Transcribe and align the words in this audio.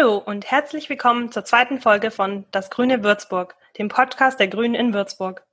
Hallo 0.00 0.16
und 0.16 0.50
herzlich 0.50 0.88
willkommen 0.88 1.30
zur 1.30 1.44
zweiten 1.44 1.78
Folge 1.78 2.10
von 2.10 2.46
Das 2.52 2.70
Grüne 2.70 3.04
Würzburg, 3.04 3.54
dem 3.76 3.88
Podcast 3.88 4.40
der 4.40 4.48
Grünen 4.48 4.74
in 4.74 4.94
Würzburg. 4.94 5.44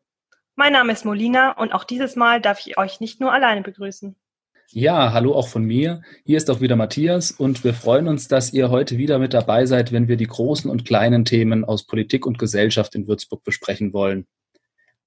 Mein 0.56 0.72
Name 0.72 0.94
ist 0.94 1.04
Molina 1.04 1.52
und 1.52 1.74
auch 1.74 1.84
dieses 1.84 2.16
Mal 2.16 2.40
darf 2.40 2.66
ich 2.66 2.78
euch 2.78 3.02
nicht 3.02 3.20
nur 3.20 3.34
alleine 3.34 3.62
begrüßen. 3.62 4.16
Ja, 4.70 5.12
hallo 5.12 5.36
auch 5.36 5.50
von 5.50 5.66
mir. 5.66 6.02
Hier 6.24 6.38
ist 6.38 6.50
auch 6.50 6.62
wieder 6.62 6.78
Matthias 6.78 7.32
und 7.32 7.66
wir 7.66 7.74
freuen 7.74 8.08
uns, 8.08 8.30
dass 8.30 8.54
ihr 8.54 8.70
heute 8.70 8.98
wieder 8.98 9.20
mit 9.20 9.34
dabei 9.34 9.66
seid, 9.66 9.92
wenn 9.92 10.08
wir 10.08 10.16
die 10.16 10.28
großen 10.28 10.72
und 10.72 10.86
kleinen 10.86 11.26
Themen 11.26 11.66
aus 11.66 11.86
Politik 11.86 12.26
und 12.26 12.40
Gesellschaft 12.40 12.96
in 12.96 13.06
Würzburg 13.06 13.44
besprechen 13.44 13.92
wollen. 13.92 14.28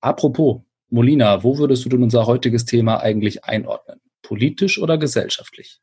Apropos, 0.02 0.60
Molina, 0.90 1.42
wo 1.42 1.56
würdest 1.56 1.82
du 1.86 1.88
denn 1.88 2.02
unser 2.02 2.26
heutiges 2.26 2.66
Thema 2.66 3.00
eigentlich 3.00 3.42
einordnen? 3.42 4.02
Politisch 4.20 4.78
oder 4.78 4.98
gesellschaftlich? 4.98 5.80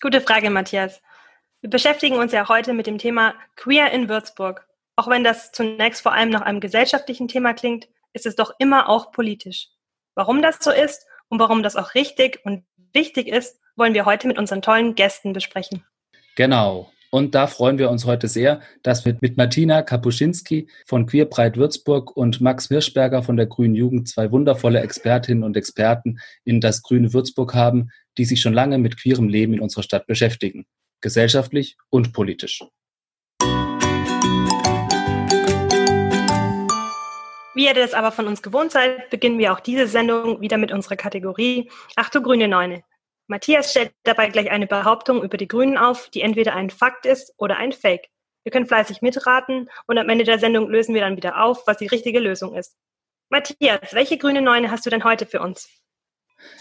Gute 0.00 0.20
Frage, 0.20 0.48
Matthias. 0.50 1.02
Wir 1.62 1.68
beschäftigen 1.68 2.16
uns 2.16 2.32
ja 2.32 2.48
heute 2.48 2.72
mit 2.72 2.86
dem 2.86 2.96
Thema 2.96 3.34
Queer 3.56 3.92
in 3.92 4.08
Würzburg. 4.08 4.66
Auch 4.96 5.08
wenn 5.08 5.24
das 5.24 5.52
zunächst 5.52 6.00
vor 6.00 6.14
allem 6.14 6.30
nach 6.30 6.40
einem 6.40 6.60
gesellschaftlichen 6.60 7.28
Thema 7.28 7.52
klingt, 7.52 7.86
ist 8.14 8.24
es 8.24 8.34
doch 8.34 8.54
immer 8.58 8.88
auch 8.88 9.12
politisch. 9.12 9.68
Warum 10.14 10.40
das 10.40 10.56
so 10.60 10.70
ist 10.70 11.06
und 11.28 11.38
warum 11.38 11.62
das 11.62 11.76
auch 11.76 11.94
richtig 11.94 12.40
und 12.44 12.64
wichtig 12.94 13.28
ist, 13.28 13.60
wollen 13.76 13.92
wir 13.92 14.06
heute 14.06 14.26
mit 14.26 14.38
unseren 14.38 14.62
tollen 14.62 14.94
Gästen 14.94 15.34
besprechen. 15.34 15.84
Genau. 16.34 16.90
Und 17.10 17.34
da 17.34 17.46
freuen 17.46 17.76
wir 17.76 17.90
uns 17.90 18.06
heute 18.06 18.28
sehr, 18.28 18.60
dass 18.82 19.04
wir 19.04 19.18
mit 19.20 19.36
Martina 19.36 19.82
Kapuschinski 19.82 20.66
von 20.86 21.04
Queerbreit 21.04 21.58
Würzburg 21.58 22.16
und 22.16 22.40
Max 22.40 22.68
Hirschberger 22.68 23.22
von 23.22 23.36
der 23.36 23.46
Grünen 23.46 23.74
Jugend 23.74 24.08
zwei 24.08 24.30
wundervolle 24.32 24.80
Expertinnen 24.80 25.44
und 25.44 25.58
Experten 25.58 26.20
in 26.44 26.62
das 26.62 26.82
Grüne 26.82 27.12
Würzburg 27.12 27.52
haben, 27.54 27.90
die 28.16 28.24
sich 28.24 28.40
schon 28.40 28.54
lange 28.54 28.78
mit 28.78 28.96
queerem 28.96 29.28
Leben 29.28 29.52
in 29.52 29.60
unserer 29.60 29.82
Stadt 29.82 30.06
beschäftigen, 30.06 30.66
gesellschaftlich 31.00 31.76
und 31.90 32.12
politisch. 32.12 32.62
Wie 37.54 37.66
ihr 37.66 37.74
das 37.74 37.94
aber 37.94 38.12
von 38.12 38.26
uns 38.26 38.42
gewohnt 38.42 38.72
seid, 38.72 39.10
beginnen 39.10 39.38
wir 39.38 39.52
auch 39.52 39.60
diese 39.60 39.86
Sendung 39.86 40.40
wieder 40.40 40.56
mit 40.56 40.72
unserer 40.72 40.96
Kategorie 40.96 41.70
Ach 41.96 42.08
du 42.08 42.22
grüne 42.22 42.48
Neune. 42.48 42.84
Matthias 43.26 43.70
stellt 43.70 43.92
dabei 44.04 44.28
gleich 44.28 44.50
eine 44.50 44.66
Behauptung 44.66 45.22
über 45.22 45.36
die 45.36 45.48
Grünen 45.48 45.76
auf, 45.76 46.08
die 46.10 46.22
entweder 46.22 46.54
ein 46.54 46.70
Fakt 46.70 47.06
ist 47.06 47.34
oder 47.36 47.56
ein 47.56 47.72
Fake. 47.72 48.08
Ihr 48.44 48.52
könnt 48.52 48.68
fleißig 48.68 49.02
mitraten 49.02 49.68
und 49.86 49.98
am 49.98 50.08
Ende 50.08 50.24
der 50.24 50.38
Sendung 50.38 50.70
lösen 50.70 50.94
wir 50.94 51.02
dann 51.02 51.16
wieder 51.16 51.42
auf, 51.42 51.66
was 51.66 51.76
die 51.76 51.86
richtige 51.86 52.18
Lösung 52.18 52.54
ist. 52.56 52.76
Matthias, 53.28 53.92
welche 53.92 54.18
grüne 54.18 54.42
Neune 54.42 54.70
hast 54.70 54.86
du 54.86 54.90
denn 54.90 55.04
heute 55.04 55.26
für 55.26 55.40
uns? 55.40 55.68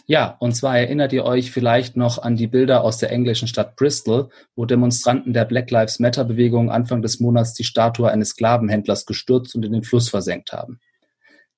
Ja, 0.06 0.36
und 0.40 0.56
zwar 0.56 0.78
erinnert 0.78 1.14
ihr 1.14 1.24
euch 1.24 1.52
vielleicht 1.52 1.96
noch 1.96 2.18
an 2.18 2.36
die 2.36 2.48
Bilder 2.48 2.84
aus 2.84 2.98
der 2.98 3.12
englischen 3.12 3.48
Stadt 3.48 3.76
Bristol, 3.76 4.30
wo 4.56 4.66
Demonstranten 4.66 5.34
der 5.34 5.46
Black 5.46 5.72
Lives 5.72 6.00
Matter 6.00 6.24
Bewegung 6.24 6.72
Anfang 6.72 7.02
des 7.02 7.20
Monats 7.20 7.54
die 7.54 7.64
Statue 7.64 8.10
eines 8.10 8.30
Sklavenhändlers 8.30 9.06
gestürzt 9.06 9.56
und 9.56 9.66
in 9.66 9.74
den 9.74 9.84
Fluss 9.84 10.10
versenkt 10.10 10.52
haben. 10.52 10.80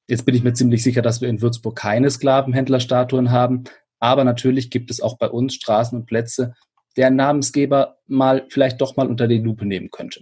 Jetzt 0.08 0.26
bin 0.26 0.36
ich 0.36 0.44
mir 0.44 0.54
ziemlich 0.54 0.84
sicher, 0.84 1.02
dass 1.02 1.22
wir 1.22 1.30
in 1.30 1.42
Würzburg 1.42 1.78
keine 1.78 2.10
Sklavenhändlerstatuen 2.10 3.32
haben, 3.32 3.64
aber 4.00 4.24
natürlich 4.24 4.70
gibt 4.70 4.92
es 4.92 5.00
auch 5.00 5.18
bei 5.18 5.30
uns 5.30 5.56
Straßen 5.56 5.98
und 5.98 6.06
Plätze, 6.06 6.54
deren 6.98 7.16
Namensgeber 7.16 8.00
mal 8.08 8.46
vielleicht 8.50 8.82
doch 8.82 8.98
mal 8.98 9.08
unter 9.08 9.28
die 9.28 9.38
Lupe 9.38 9.66
nehmen 9.66 9.92
könnte. 9.92 10.22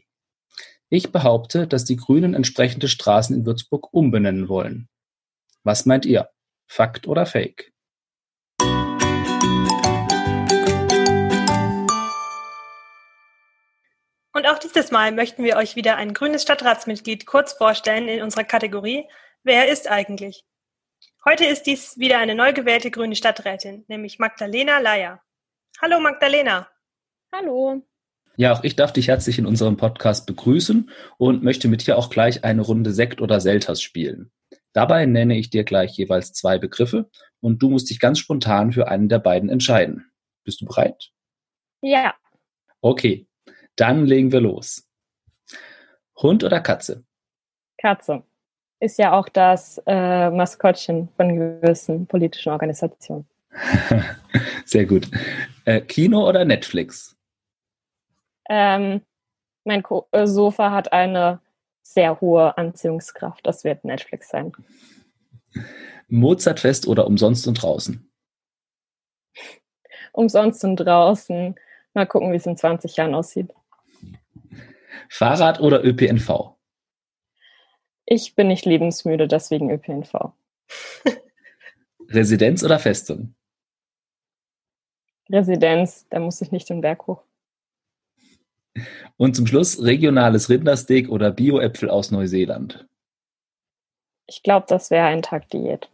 Ich 0.90 1.12
behaupte, 1.12 1.68
dass 1.68 1.86
die 1.86 1.96
Grünen 1.96 2.34
entsprechende 2.34 2.88
Straßen 2.88 3.36
in 3.36 3.46
Würzburg 3.46 3.94
umbenennen 3.94 4.50
wollen. 4.50 4.90
Was 5.64 5.86
meint 5.86 6.06
ihr? 6.06 6.30
Fakt 6.68 7.08
oder 7.08 7.26
Fake? 7.26 7.72
Und 14.40 14.48
auch 14.48 14.58
dieses 14.58 14.90
Mal 14.90 15.12
möchten 15.12 15.44
wir 15.44 15.58
euch 15.58 15.76
wieder 15.76 15.98
ein 15.98 16.14
grünes 16.14 16.44
Stadtratsmitglied 16.44 17.26
kurz 17.26 17.52
vorstellen 17.52 18.08
in 18.08 18.24
unserer 18.24 18.46
Kategorie 18.46 19.04
Wer 19.44 19.68
ist 19.68 19.92
eigentlich? 19.92 20.46
Heute 21.26 21.44
ist 21.44 21.64
dies 21.64 21.98
wieder 21.98 22.20
eine 22.20 22.36
neu 22.36 22.54
gewählte 22.54 22.90
grüne 22.90 23.18
Stadträtin, 23.18 23.84
nämlich 23.90 24.18
Magdalena 24.18 24.80
Leier. 24.80 25.22
Hallo 25.82 26.00
Magdalena. 26.00 26.70
Hallo. 27.34 27.86
Ja, 28.38 28.54
auch 28.54 28.64
ich 28.64 28.78
darf 28.78 28.94
dich 28.94 29.10
herzlich 29.10 29.40
in 29.40 29.46
unserem 29.46 29.76
Podcast 29.76 30.26
begrüßen 30.26 30.90
und 31.18 31.44
möchte 31.44 31.68
mit 31.68 31.86
dir 31.86 31.98
auch 31.98 32.10
gleich 32.10 32.46
eine 32.46 32.62
Runde 32.62 32.94
Sekt 32.94 33.20
oder 33.20 33.42
Selters 33.42 33.82
spielen. 33.82 34.32
Dabei 34.72 35.06
nenne 35.06 35.38
ich 35.38 35.50
dir 35.50 35.66
gleich 35.66 35.98
jeweils 35.98 36.32
zwei 36.32 36.58
Begriffe 36.58 37.10
und 37.42 37.62
du 37.62 37.72
musst 37.72 37.90
dich 37.90 38.00
ganz 38.00 38.20
spontan 38.20 38.72
für 38.72 38.88
einen 38.88 39.10
der 39.10 39.20
beiden 39.20 39.50
entscheiden. 39.50 40.10
Bist 40.46 40.62
du 40.62 40.66
bereit? 40.66 41.10
Ja. 41.82 42.16
Okay, 42.80 43.29
dann 43.80 44.06
legen 44.06 44.32
wir 44.32 44.42
los. 44.42 44.88
Hund 46.18 46.44
oder 46.44 46.60
Katze? 46.60 47.04
Katze 47.78 48.24
ist 48.80 48.98
ja 48.98 49.14
auch 49.14 49.30
das 49.30 49.82
äh, 49.86 50.30
Maskottchen 50.30 51.10
von 51.16 51.36
gewissen 51.36 52.08
politischen 52.08 52.52
Organisationen. 52.52 53.28
Sehr 54.66 54.86
gut. 54.86 55.10
Äh, 55.66 55.82
Kino 55.82 56.28
oder 56.28 56.46
Netflix? 56.46 57.18
Ähm, 58.50 59.02
mein 59.64 59.84
Ko 59.84 60.08
äh, 60.12 60.26
Sofa 60.26 60.72
hat 60.72 60.94
eine 60.94 61.42
sehr 61.82 62.22
hohe 62.22 62.58
Anziehungskraft. 62.58 63.46
Das 63.46 63.64
wird 63.64 63.84
Netflix 63.84 64.30
sein. 64.30 64.52
Mozartfest 66.08 66.88
oder 66.88 67.08
umsonst 67.08 67.48
und 67.48 67.62
draußen? 67.62 68.12
Umsonst 70.12 70.64
und 70.64 70.76
draußen. 70.78 71.56
Mal 71.94 72.06
gucken, 72.06 72.32
wie 72.32 72.38
es 72.38 72.46
in 72.46 72.58
20 72.58 72.96
Jahren 72.96 73.16
aussieht. 73.16 73.54
Fahrrad 75.10 75.60
oder 75.60 75.84
ÖPNV? 75.84 76.56
Ich 78.06 78.36
bin 78.36 78.48
nicht 78.48 78.66
lebensmüde, 78.66 79.28
deswegen 79.28 79.70
ÖPNV. 79.70 80.34
Residenz 82.10 82.64
oder 82.64 82.80
Festung? 82.80 83.36
Residenz, 85.30 86.08
da 86.10 86.20
muss 86.20 86.42
ich 86.42 86.52
nicht 86.52 86.70
den 86.70 86.82
Berg 86.82 87.06
hoch. 87.06 87.24
Und 89.18 89.36
zum 89.36 89.46
Schluss 89.46 89.84
regionales 89.84 90.50
Rindersteak 90.50 91.10
oder 91.10 91.32
Bio-Äpfel 91.32 91.90
aus 91.90 92.12
Neuseeland? 92.12 92.88
Ich 94.26 94.44
glaube, 94.44 94.66
das 94.70 94.90
wäre 94.90 95.08
ein 95.08 95.22
Tag 95.22 95.50
Diät. 95.50 95.90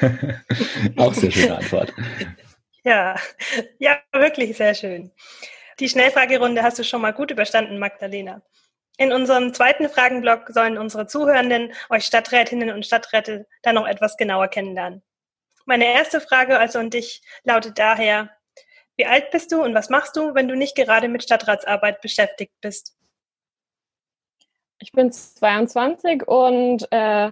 Auch 0.96 1.14
sehr 1.14 1.30
schöne 1.30 1.58
Antwort. 1.58 1.92
Ja, 2.84 3.16
ja, 3.80 3.98
wirklich 4.12 4.56
sehr 4.56 4.72
schön. 4.72 5.10
Die 5.80 5.88
Schnellfragerunde 5.88 6.62
hast 6.62 6.78
du 6.78 6.84
schon 6.84 7.00
mal 7.00 7.12
gut 7.12 7.30
überstanden, 7.30 7.78
Magdalena. 7.78 8.42
In 8.96 9.12
unserem 9.12 9.54
zweiten 9.54 9.88
Fragenblock 9.88 10.48
sollen 10.48 10.76
unsere 10.76 11.06
Zuhörenden 11.06 11.72
euch 11.88 12.04
Stadträtinnen 12.04 12.70
und 12.70 12.84
Stadträte 12.84 13.46
dann 13.62 13.76
noch 13.76 13.86
etwas 13.86 14.16
genauer 14.16 14.48
kennenlernen. 14.48 15.02
Meine 15.66 15.84
erste 15.84 16.20
Frage 16.20 16.58
also 16.58 16.80
an 16.80 16.90
dich 16.90 17.22
lautet 17.44 17.78
daher, 17.78 18.30
wie 18.96 19.06
alt 19.06 19.30
bist 19.30 19.52
du 19.52 19.62
und 19.62 19.74
was 19.74 19.88
machst 19.90 20.16
du, 20.16 20.34
wenn 20.34 20.48
du 20.48 20.56
nicht 20.56 20.74
gerade 20.74 21.06
mit 21.06 21.22
Stadtratsarbeit 21.22 22.00
beschäftigt 22.00 22.52
bist? 22.60 22.96
Ich 24.80 24.90
bin 24.90 25.12
22 25.12 26.26
und 26.26 26.90
äh, 26.90 27.30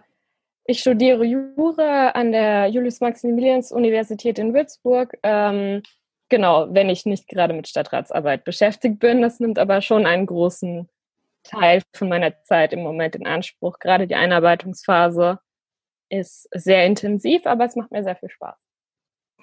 ich 0.66 0.80
studiere 0.80 1.24
Jura 1.24 2.10
an 2.10 2.30
der 2.30 2.68
Julius-Maximilians-Universität 2.68 4.38
in 4.38 4.54
Würzburg. 4.54 5.16
Ähm, 5.24 5.82
genau, 6.28 6.66
wenn 6.70 6.88
ich 6.88 7.06
nicht 7.06 7.28
gerade 7.28 7.54
mit 7.54 7.68
Stadtratsarbeit 7.68 8.44
beschäftigt 8.44 8.98
bin. 8.98 9.22
Das 9.22 9.40
nimmt 9.40 9.58
aber 9.58 9.82
schon 9.82 10.06
einen 10.06 10.26
großen 10.26 10.88
Teil 11.42 11.82
von 11.94 12.08
meiner 12.08 12.42
Zeit 12.42 12.72
im 12.72 12.82
Moment 12.82 13.16
in 13.16 13.26
Anspruch. 13.26 13.78
Gerade 13.78 14.06
die 14.06 14.14
Einarbeitungsphase 14.14 15.38
ist 16.08 16.48
sehr 16.52 16.86
intensiv, 16.86 17.46
aber 17.46 17.64
es 17.64 17.76
macht 17.76 17.90
mir 17.90 18.02
sehr 18.02 18.16
viel 18.16 18.30
Spaß. 18.30 18.56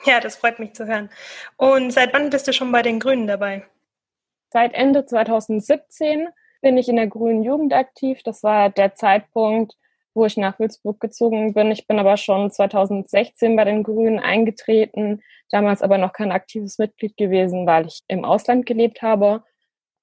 Ja, 0.06 0.20
das 0.20 0.36
freut 0.36 0.60
mich 0.60 0.74
zu 0.74 0.86
hören. 0.86 1.10
Und 1.56 1.92
seit 1.92 2.14
wann 2.14 2.30
bist 2.30 2.48
du 2.48 2.54
schon 2.54 2.72
bei 2.72 2.82
den 2.82 3.00
Grünen 3.00 3.28
dabei? 3.28 3.66
Seit 4.50 4.74
Ende 4.74 5.06
2017 5.06 6.28
bin 6.62 6.78
ich 6.78 6.90
in 6.90 6.96
der 6.96 7.08
Grünen 7.08 7.44
Jugend 7.44 7.74
aktiv. 7.74 8.22
Das 8.24 8.44
war 8.44 8.70
der 8.70 8.96
Zeitpunkt, 8.96 9.76
wo 10.14 10.26
ich 10.26 10.38
nach 10.38 10.60
Würzburg 10.60 11.00
gezogen 11.00 11.54
bin. 11.54 11.72
Ich 11.72 11.88
bin 11.88 12.00
aber 12.00 12.18
schon 12.18 12.52
2016 12.52 13.56
bei 13.56 13.66
den 13.66 13.84
Grünen 13.84 14.20
eingetreten, 14.20 15.22
damals 15.52 15.82
aber 15.82 15.98
noch 15.98 16.14
kein 16.14 16.32
aktives 16.32 16.78
Mitglied 16.78 17.18
gewesen, 17.18 17.66
weil 17.66 17.88
ich 17.88 18.02
im 18.08 18.26
Ausland 18.26 18.66
gelebt 18.66 19.02
habe 19.02 19.44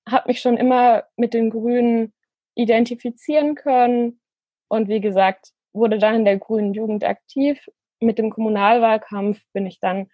habe 0.09 0.29
mich 0.29 0.41
schon 0.41 0.57
immer 0.57 1.05
mit 1.17 1.35
den 1.35 1.51
Grünen 1.51 2.13
identifizieren 2.55 3.55
können 3.55 4.21
und 4.69 4.89
wie 4.89 5.01
gesagt, 5.01 5.53
wurde 5.73 5.99
dann 5.99 6.17
in 6.17 6.25
der 6.25 6.39
Grünen 6.39 6.75
Jugend 6.75 7.05
aktiv. 7.05 7.69
Mit 8.01 8.19
dem 8.19 8.31
Kommunalwahlkampf 8.31 9.41
bin 9.53 9.67
ich 9.67 9.79
dann 9.81 10.11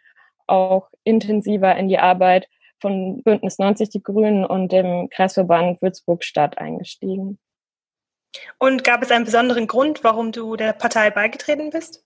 auch 0.46 0.88
intensiver 1.04 1.74
in 1.76 1.88
die 1.88 1.98
Arbeit 1.98 2.48
von 2.80 3.22
Bündnis 3.22 3.58
90 3.58 3.88
Die 3.90 4.02
Grünen 4.02 4.44
und 4.44 4.70
dem 4.70 5.08
Kreisverband 5.10 5.80
Würzburg-Stadt 5.80 6.58
eingestiegen. 6.58 7.38
Und 8.58 8.84
gab 8.84 9.02
es 9.02 9.10
einen 9.10 9.24
besonderen 9.24 9.66
Grund, 9.66 10.04
warum 10.04 10.32
du 10.32 10.56
der 10.56 10.72
Partei 10.72 11.10
beigetreten 11.10 11.70
bist? 11.70 12.04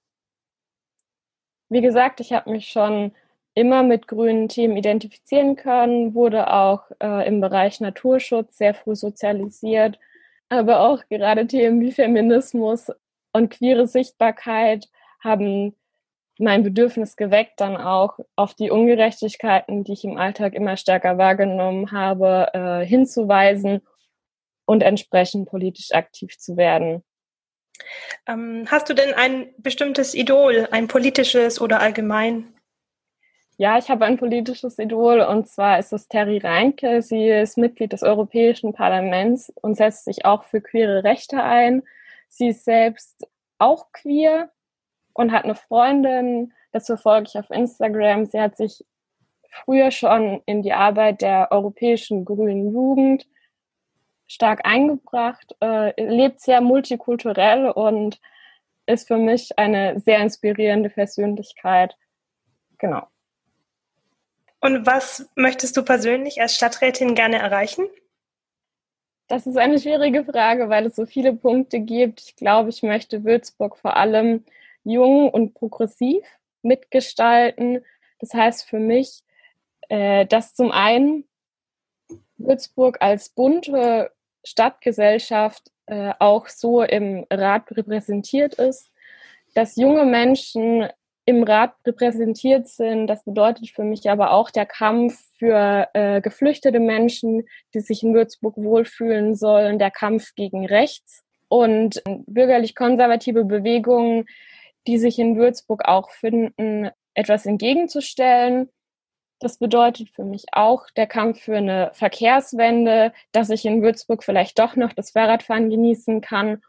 Wie 1.68 1.80
gesagt, 1.80 2.20
ich 2.20 2.32
habe 2.32 2.50
mich 2.50 2.68
schon 2.68 3.12
immer 3.54 3.82
mit 3.82 4.08
grünen 4.08 4.48
Themen 4.48 4.76
identifizieren 4.76 5.56
können, 5.56 6.14
wurde 6.14 6.52
auch 6.52 6.90
äh, 7.00 7.26
im 7.26 7.40
Bereich 7.40 7.80
Naturschutz 7.80 8.58
sehr 8.58 8.74
früh 8.74 8.94
sozialisiert, 8.94 9.98
aber 10.48 10.80
auch 10.80 11.02
gerade 11.08 11.46
Themen 11.46 11.80
wie 11.80 11.92
Feminismus 11.92 12.90
und 13.32 13.50
queere 13.50 13.86
Sichtbarkeit 13.86 14.88
haben 15.20 15.76
mein 16.38 16.62
Bedürfnis 16.62 17.16
geweckt, 17.16 17.60
dann 17.60 17.76
auch 17.76 18.18
auf 18.34 18.54
die 18.54 18.70
Ungerechtigkeiten, 18.70 19.84
die 19.84 19.92
ich 19.92 20.04
im 20.04 20.16
Alltag 20.16 20.54
immer 20.54 20.76
stärker 20.76 21.18
wahrgenommen 21.18 21.92
habe, 21.92 22.48
äh, 22.54 22.86
hinzuweisen 22.86 23.82
und 24.70 24.84
entsprechend 24.84 25.48
politisch 25.48 25.90
aktiv 25.90 26.38
zu 26.38 26.56
werden. 26.56 27.02
Ähm, 28.28 28.66
hast 28.70 28.88
du 28.88 28.94
denn 28.94 29.14
ein 29.14 29.48
bestimmtes 29.58 30.14
Idol, 30.14 30.68
ein 30.70 30.86
politisches 30.86 31.60
oder 31.60 31.80
allgemein? 31.80 32.54
Ja, 33.56 33.78
ich 33.78 33.90
habe 33.90 34.04
ein 34.04 34.16
politisches 34.16 34.78
Idol 34.78 35.22
und 35.22 35.48
zwar 35.48 35.80
ist 35.80 35.92
es 35.92 36.06
Terry 36.06 36.38
Reinke. 36.38 37.02
Sie 37.02 37.28
ist 37.28 37.58
Mitglied 37.58 37.92
des 37.92 38.04
Europäischen 38.04 38.72
Parlaments 38.72 39.52
und 39.60 39.76
setzt 39.76 40.04
sich 40.04 40.24
auch 40.24 40.44
für 40.44 40.60
queere 40.60 41.02
Rechte 41.02 41.42
ein. 41.42 41.82
Sie 42.28 42.50
ist 42.50 42.64
selbst 42.64 43.26
auch 43.58 43.90
queer 43.92 44.52
und 45.14 45.32
hat 45.32 45.42
eine 45.44 45.56
Freundin, 45.56 46.52
das 46.70 46.86
verfolge 46.86 47.26
ich 47.28 47.36
auf 47.36 47.50
Instagram. 47.50 48.26
Sie 48.26 48.40
hat 48.40 48.56
sich 48.56 48.84
früher 49.50 49.90
schon 49.90 50.42
in 50.46 50.62
die 50.62 50.74
Arbeit 50.74 51.22
der 51.22 51.48
Europäischen 51.50 52.24
Grünen 52.24 52.72
Jugend 52.72 53.26
stark 54.30 54.64
eingebracht, 54.64 55.56
äh, 55.60 55.92
lebt 56.00 56.40
sehr 56.40 56.60
multikulturell 56.60 57.68
und 57.68 58.20
ist 58.86 59.08
für 59.08 59.16
mich 59.16 59.58
eine 59.58 59.98
sehr 59.98 60.20
inspirierende 60.20 60.88
Persönlichkeit. 60.88 61.96
Genau. 62.78 63.08
Und 64.60 64.86
was 64.86 65.28
möchtest 65.34 65.76
du 65.76 65.82
persönlich 65.82 66.40
als 66.40 66.54
Stadträtin 66.54 67.16
gerne 67.16 67.38
erreichen? 67.38 67.88
Das 69.26 69.48
ist 69.48 69.56
eine 69.56 69.80
schwierige 69.80 70.24
Frage, 70.24 70.68
weil 70.68 70.86
es 70.86 70.94
so 70.94 71.06
viele 71.06 71.34
Punkte 71.34 71.80
gibt. 71.80 72.20
Ich 72.20 72.36
glaube, 72.36 72.68
ich 72.68 72.84
möchte 72.84 73.24
Würzburg 73.24 73.76
vor 73.76 73.96
allem 73.96 74.44
jung 74.84 75.28
und 75.28 75.54
progressiv 75.54 76.24
mitgestalten. 76.62 77.84
Das 78.20 78.32
heißt 78.32 78.68
für 78.68 78.78
mich, 78.78 79.24
äh, 79.88 80.24
dass 80.24 80.54
zum 80.54 80.70
einen 80.70 81.24
Würzburg 82.36 82.98
als 83.00 83.30
bunte 83.30 84.12
Stadtgesellschaft 84.44 85.70
äh, 85.86 86.12
auch 86.18 86.48
so 86.48 86.82
im 86.82 87.26
Rat 87.30 87.70
repräsentiert 87.72 88.54
ist, 88.54 88.90
dass 89.54 89.76
junge 89.76 90.04
Menschen 90.04 90.88
im 91.24 91.42
Rat 91.42 91.74
repräsentiert 91.86 92.68
sind. 92.68 93.06
Das 93.06 93.24
bedeutet 93.24 93.70
für 93.70 93.84
mich 93.84 94.10
aber 94.10 94.32
auch 94.32 94.50
der 94.50 94.66
Kampf 94.66 95.18
für 95.38 95.88
äh, 95.94 96.20
geflüchtete 96.20 96.80
Menschen, 96.80 97.46
die 97.74 97.80
sich 97.80 98.02
in 98.02 98.14
Würzburg 98.14 98.56
wohlfühlen 98.56 99.34
sollen, 99.34 99.78
der 99.78 99.90
Kampf 99.90 100.34
gegen 100.34 100.66
rechts 100.66 101.22
und 101.48 102.02
bürgerlich-konservative 102.26 103.44
Bewegungen, 103.44 104.26
die 104.86 104.98
sich 104.98 105.18
in 105.18 105.36
Würzburg 105.36 105.84
auch 105.84 106.10
finden, 106.10 106.90
etwas 107.14 107.46
entgegenzustellen. 107.46 108.68
Das 109.42 109.56
bedeutet 109.56 110.10
für 110.10 110.24
mich 110.24 110.44
auch 110.52 110.90
der 110.90 111.06
Kampf 111.06 111.40
für 111.40 111.56
eine 111.56 111.90
Verkehrswende, 111.94 113.14
dass 113.32 113.48
ich 113.48 113.64
in 113.64 113.82
Würzburg 113.82 114.22
vielleicht 114.22 114.58
doch 114.58 114.76
noch 114.76 114.92
das 114.92 115.12
Fahrradfahren 115.12 115.70
genießen 115.70 116.20
kann. 116.20 116.62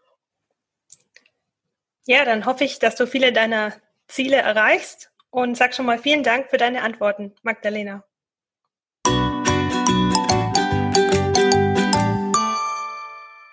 Ja, 2.06 2.24
dann 2.24 2.46
hoffe 2.46 2.64
ich, 2.64 2.80
dass 2.80 2.96
du 2.96 3.08
viele 3.08 3.34
deiner 3.34 3.74
Ziele 4.08 4.38
erreichst 4.38 5.12
und 5.32 5.58
sag 5.58 5.76
schon 5.76 5.86
mal 5.86 6.00
vielen 6.00 6.24
Dank 6.24 6.50
für 6.50 6.56
deine 6.56 6.82
Antworten, 6.84 7.34
Magdalena. 7.44 8.06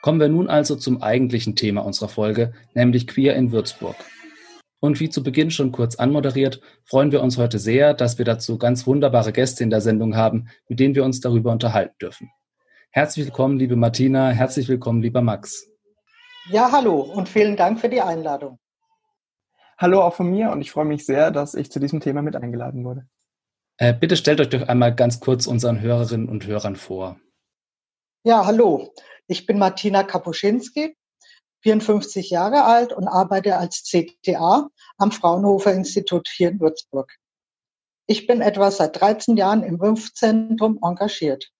Kommen 0.00 0.20
wir 0.20 0.28
nun 0.28 0.48
also 0.48 0.76
zum 0.76 1.02
eigentlichen 1.02 1.56
Thema 1.56 1.84
unserer 1.84 2.08
Folge, 2.08 2.54
nämlich 2.72 3.08
Queer 3.08 3.34
in 3.34 3.50
Würzburg. 3.50 3.96
Und 4.80 5.00
wie 5.00 5.10
zu 5.10 5.22
Beginn 5.22 5.50
schon 5.50 5.72
kurz 5.72 5.96
anmoderiert, 5.96 6.60
freuen 6.84 7.10
wir 7.10 7.22
uns 7.22 7.36
heute 7.36 7.58
sehr, 7.58 7.94
dass 7.94 8.18
wir 8.18 8.24
dazu 8.24 8.58
ganz 8.58 8.86
wunderbare 8.86 9.32
Gäste 9.32 9.64
in 9.64 9.70
der 9.70 9.80
Sendung 9.80 10.14
haben, 10.14 10.48
mit 10.68 10.78
denen 10.78 10.94
wir 10.94 11.04
uns 11.04 11.20
darüber 11.20 11.50
unterhalten 11.50 11.96
dürfen. 12.00 12.30
Herzlich 12.90 13.26
willkommen, 13.26 13.58
liebe 13.58 13.76
Martina, 13.76 14.30
herzlich 14.30 14.68
willkommen, 14.68 15.02
lieber 15.02 15.20
Max. 15.20 15.66
Ja, 16.50 16.70
hallo 16.70 17.00
und 17.00 17.28
vielen 17.28 17.56
Dank 17.56 17.80
für 17.80 17.88
die 17.88 18.00
Einladung. 18.00 18.58
Hallo 19.76 20.02
auch 20.02 20.14
von 20.14 20.30
mir 20.30 20.50
und 20.50 20.60
ich 20.60 20.70
freue 20.70 20.84
mich 20.84 21.04
sehr, 21.06 21.30
dass 21.30 21.54
ich 21.54 21.70
zu 21.70 21.80
diesem 21.80 22.00
Thema 22.00 22.22
mit 22.22 22.36
eingeladen 22.36 22.84
wurde. 22.84 23.06
Äh, 23.76 23.94
bitte 23.94 24.16
stellt 24.16 24.40
euch 24.40 24.48
doch 24.48 24.66
einmal 24.66 24.94
ganz 24.94 25.20
kurz 25.20 25.46
unseren 25.46 25.80
Hörerinnen 25.80 26.28
und 26.28 26.46
Hörern 26.46 26.74
vor. 26.74 27.20
Ja, 28.24 28.44
hallo. 28.44 28.92
Ich 29.28 29.46
bin 29.46 29.58
Martina 29.58 30.02
Kapuschinski, 30.02 30.96
54 31.62 32.30
Jahre 32.30 32.64
alt 32.64 32.92
und 32.92 33.08
arbeite 33.08 33.56
als 33.56 33.82
CTA 33.82 34.68
am 34.96 35.12
Fraunhofer 35.12 35.72
Institut 35.72 36.28
hier 36.28 36.50
in 36.50 36.60
Würzburg. 36.60 37.16
Ich 38.06 38.26
bin 38.26 38.40
etwa 38.40 38.70
seit 38.70 39.00
13 39.00 39.36
Jahren 39.36 39.62
im 39.62 39.82
Impfzentrum 39.82 40.78
engagiert. 40.82 41.50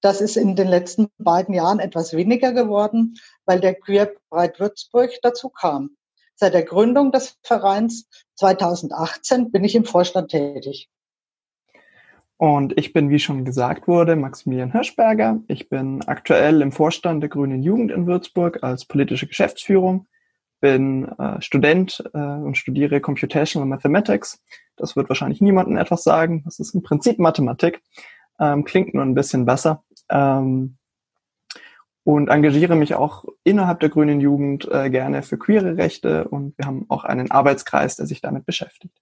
Das 0.00 0.20
ist 0.20 0.36
in 0.36 0.54
den 0.54 0.68
letzten 0.68 1.08
beiden 1.18 1.54
Jahren 1.54 1.80
etwas 1.80 2.12
weniger 2.12 2.52
geworden, 2.52 3.14
weil 3.44 3.60
der 3.60 3.74
Queer 3.74 4.14
Breit 4.30 4.60
Würzburg 4.60 5.10
dazu 5.22 5.48
kam. 5.48 5.96
Seit 6.36 6.54
der 6.54 6.62
Gründung 6.62 7.10
des 7.10 7.36
Vereins 7.42 8.08
2018 8.36 9.50
bin 9.50 9.64
ich 9.64 9.74
im 9.74 9.84
Vorstand 9.84 10.30
tätig. 10.30 10.88
Und 12.38 12.78
ich 12.78 12.92
bin, 12.92 13.10
wie 13.10 13.18
schon 13.18 13.44
gesagt 13.44 13.88
wurde, 13.88 14.14
Maximilian 14.14 14.70
Hirschberger. 14.70 15.40
Ich 15.48 15.68
bin 15.68 16.02
aktuell 16.06 16.62
im 16.62 16.70
Vorstand 16.70 17.20
der 17.20 17.28
Grünen 17.28 17.64
Jugend 17.64 17.90
in 17.90 18.06
Würzburg 18.06 18.62
als 18.62 18.84
politische 18.84 19.26
Geschäftsführung, 19.26 20.06
bin 20.60 21.08
äh, 21.18 21.42
Student 21.42 22.02
äh, 22.14 22.18
und 22.18 22.56
studiere 22.56 23.00
Computational 23.00 23.66
Mathematics. 23.66 24.40
Das 24.76 24.94
wird 24.94 25.08
wahrscheinlich 25.08 25.40
niemandem 25.40 25.76
etwas 25.76 26.04
sagen. 26.04 26.42
Das 26.44 26.60
ist 26.60 26.76
im 26.76 26.82
Prinzip 26.84 27.18
Mathematik, 27.18 27.82
ähm, 28.38 28.62
klingt 28.62 28.94
nur 28.94 29.02
ein 29.02 29.14
bisschen 29.14 29.44
besser. 29.44 29.82
Ähm, 30.08 30.76
und 32.04 32.28
engagiere 32.28 32.76
mich 32.76 32.94
auch 32.94 33.24
innerhalb 33.42 33.80
der 33.80 33.88
Grünen 33.88 34.20
Jugend 34.20 34.66
äh, 34.70 34.90
gerne 34.90 35.24
für 35.24 35.38
queere 35.38 35.76
Rechte 35.76 36.28
und 36.28 36.56
wir 36.56 36.66
haben 36.66 36.86
auch 36.88 37.02
einen 37.02 37.32
Arbeitskreis, 37.32 37.96
der 37.96 38.06
sich 38.06 38.20
damit 38.20 38.46
beschäftigt. 38.46 38.96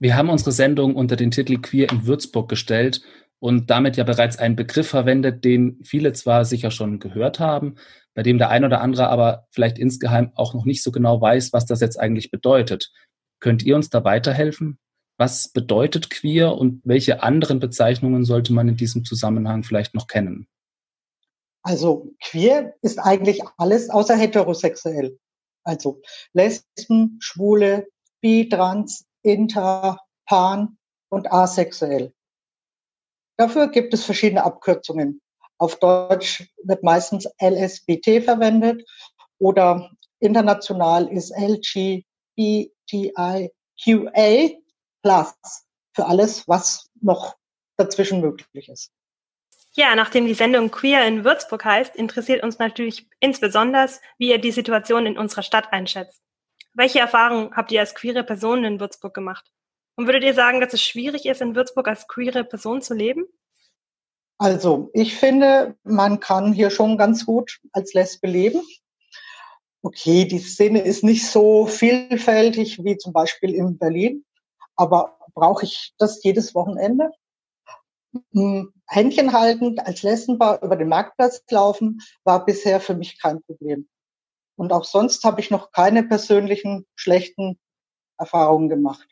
Wir 0.00 0.16
haben 0.16 0.30
unsere 0.30 0.52
Sendung 0.52 0.96
unter 0.96 1.14
den 1.14 1.30
Titel 1.30 1.60
Queer 1.60 1.92
in 1.92 2.06
Würzburg 2.06 2.48
gestellt 2.48 3.02
und 3.38 3.68
damit 3.68 3.98
ja 3.98 4.04
bereits 4.04 4.38
einen 4.38 4.56
Begriff 4.56 4.88
verwendet, 4.88 5.44
den 5.44 5.78
viele 5.84 6.14
zwar 6.14 6.46
sicher 6.46 6.70
schon 6.70 7.00
gehört 7.00 7.38
haben, 7.38 7.76
bei 8.14 8.22
dem 8.22 8.38
der 8.38 8.48
ein 8.48 8.64
oder 8.64 8.80
andere 8.80 9.08
aber 9.08 9.46
vielleicht 9.50 9.78
insgeheim 9.78 10.32
auch 10.36 10.54
noch 10.54 10.64
nicht 10.64 10.82
so 10.82 10.90
genau 10.90 11.20
weiß, 11.20 11.52
was 11.52 11.66
das 11.66 11.80
jetzt 11.80 12.00
eigentlich 12.00 12.30
bedeutet. 12.30 12.90
Könnt 13.40 13.62
ihr 13.62 13.76
uns 13.76 13.90
da 13.90 14.02
weiterhelfen? 14.02 14.78
Was 15.18 15.52
bedeutet 15.52 16.08
queer 16.08 16.56
und 16.56 16.80
welche 16.82 17.22
anderen 17.22 17.60
Bezeichnungen 17.60 18.24
sollte 18.24 18.54
man 18.54 18.68
in 18.68 18.76
diesem 18.76 19.04
Zusammenhang 19.04 19.64
vielleicht 19.64 19.94
noch 19.94 20.06
kennen? 20.06 20.48
Also 21.62 22.10
queer 22.24 22.74
ist 22.80 22.98
eigentlich 22.98 23.42
alles 23.58 23.90
außer 23.90 24.16
heterosexuell. 24.16 25.18
Also 25.62 26.00
Lesben, 26.32 27.18
Schwule, 27.20 27.86
Bi, 28.22 28.48
Trans, 28.48 29.04
Inter, 29.22 29.98
Pan 30.26 30.78
und 31.08 31.32
asexuell. 31.32 32.12
Dafür 33.36 33.68
gibt 33.68 33.94
es 33.94 34.04
verschiedene 34.04 34.44
Abkürzungen. 34.44 35.20
Auf 35.58 35.78
Deutsch 35.78 36.50
wird 36.62 36.82
meistens 36.82 37.28
LSBT 37.40 38.22
verwendet 38.24 38.88
oder 39.38 39.90
international 40.20 41.08
ist 41.08 41.32
LGBTIQA 41.36 42.04
plus 45.02 45.34
für 45.94 46.06
alles, 46.06 46.46
was 46.46 46.90
noch 47.00 47.36
dazwischen 47.76 48.20
möglich 48.20 48.68
ist. 48.68 48.92
Ja, 49.72 49.94
nachdem 49.94 50.26
die 50.26 50.34
Sendung 50.34 50.70
Queer 50.70 51.06
in 51.06 51.24
Würzburg 51.24 51.64
heißt, 51.64 51.94
interessiert 51.96 52.42
uns 52.42 52.58
natürlich 52.58 53.08
insbesondere, 53.20 53.88
wie 54.18 54.30
ihr 54.30 54.38
die 54.38 54.50
Situation 54.50 55.06
in 55.06 55.16
unserer 55.16 55.42
Stadt 55.42 55.72
einschätzt. 55.72 56.20
Welche 56.74 57.00
Erfahrungen 57.00 57.54
habt 57.54 57.72
ihr 57.72 57.80
als 57.80 57.94
queere 57.94 58.24
Person 58.24 58.64
in 58.64 58.80
Würzburg 58.80 59.14
gemacht? 59.14 59.50
Und 59.96 60.06
würdet 60.06 60.24
ihr 60.24 60.34
sagen, 60.34 60.60
dass 60.60 60.72
es 60.72 60.82
schwierig 60.82 61.26
ist, 61.26 61.40
in 61.40 61.54
Würzburg 61.54 61.88
als 61.88 62.06
queere 62.06 62.44
Person 62.44 62.80
zu 62.80 62.94
leben? 62.94 63.26
Also, 64.38 64.90
ich 64.94 65.16
finde, 65.16 65.76
man 65.82 66.20
kann 66.20 66.52
hier 66.52 66.70
schon 66.70 66.96
ganz 66.96 67.26
gut 67.26 67.60
als 67.72 67.92
Lesbe 67.92 68.26
leben. 68.26 68.62
Okay, 69.82 70.24
die 70.24 70.38
Szene 70.38 70.80
ist 70.80 71.04
nicht 71.04 71.26
so 71.26 71.66
vielfältig 71.66 72.82
wie 72.82 72.96
zum 72.96 73.12
Beispiel 73.12 73.54
in 73.54 73.78
Berlin, 73.78 74.24
aber 74.76 75.18
brauche 75.34 75.64
ich 75.64 75.94
das 75.98 76.22
jedes 76.22 76.54
Wochenende? 76.54 77.10
Hm, 78.32 78.72
Händchen 78.86 79.32
halten, 79.32 79.78
als 79.78 80.02
Lessenbar 80.02 80.62
über 80.62 80.76
den 80.76 80.88
Marktplatz 80.88 81.42
laufen, 81.50 82.00
war 82.24 82.44
bisher 82.44 82.80
für 82.80 82.94
mich 82.94 83.20
kein 83.20 83.42
Problem. 83.42 83.88
Und 84.60 84.74
auch 84.74 84.84
sonst 84.84 85.24
habe 85.24 85.40
ich 85.40 85.50
noch 85.50 85.72
keine 85.72 86.02
persönlichen 86.02 86.84
schlechten 86.94 87.58
Erfahrungen 88.18 88.68
gemacht. 88.68 89.08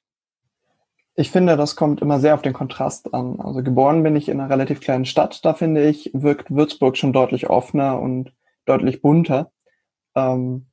Ich 1.14 1.30
finde, 1.30 1.56
das 1.56 1.74
kommt 1.74 2.02
immer 2.02 2.20
sehr 2.20 2.34
auf 2.34 2.42
den 2.42 2.52
Kontrast 2.52 3.14
an. 3.14 3.40
Also 3.40 3.62
geboren 3.62 4.02
bin 4.02 4.14
ich 4.14 4.28
in 4.28 4.40
einer 4.40 4.50
relativ 4.50 4.82
kleinen 4.82 5.06
Stadt. 5.06 5.42
Da 5.46 5.54
finde 5.54 5.88
ich, 5.88 6.10
wirkt 6.12 6.50
Würzburg 6.50 6.98
schon 6.98 7.14
deutlich 7.14 7.48
offener 7.48 7.98
und 7.98 8.34
deutlich 8.66 9.00
bunter. 9.00 9.50
Ähm, 10.14 10.66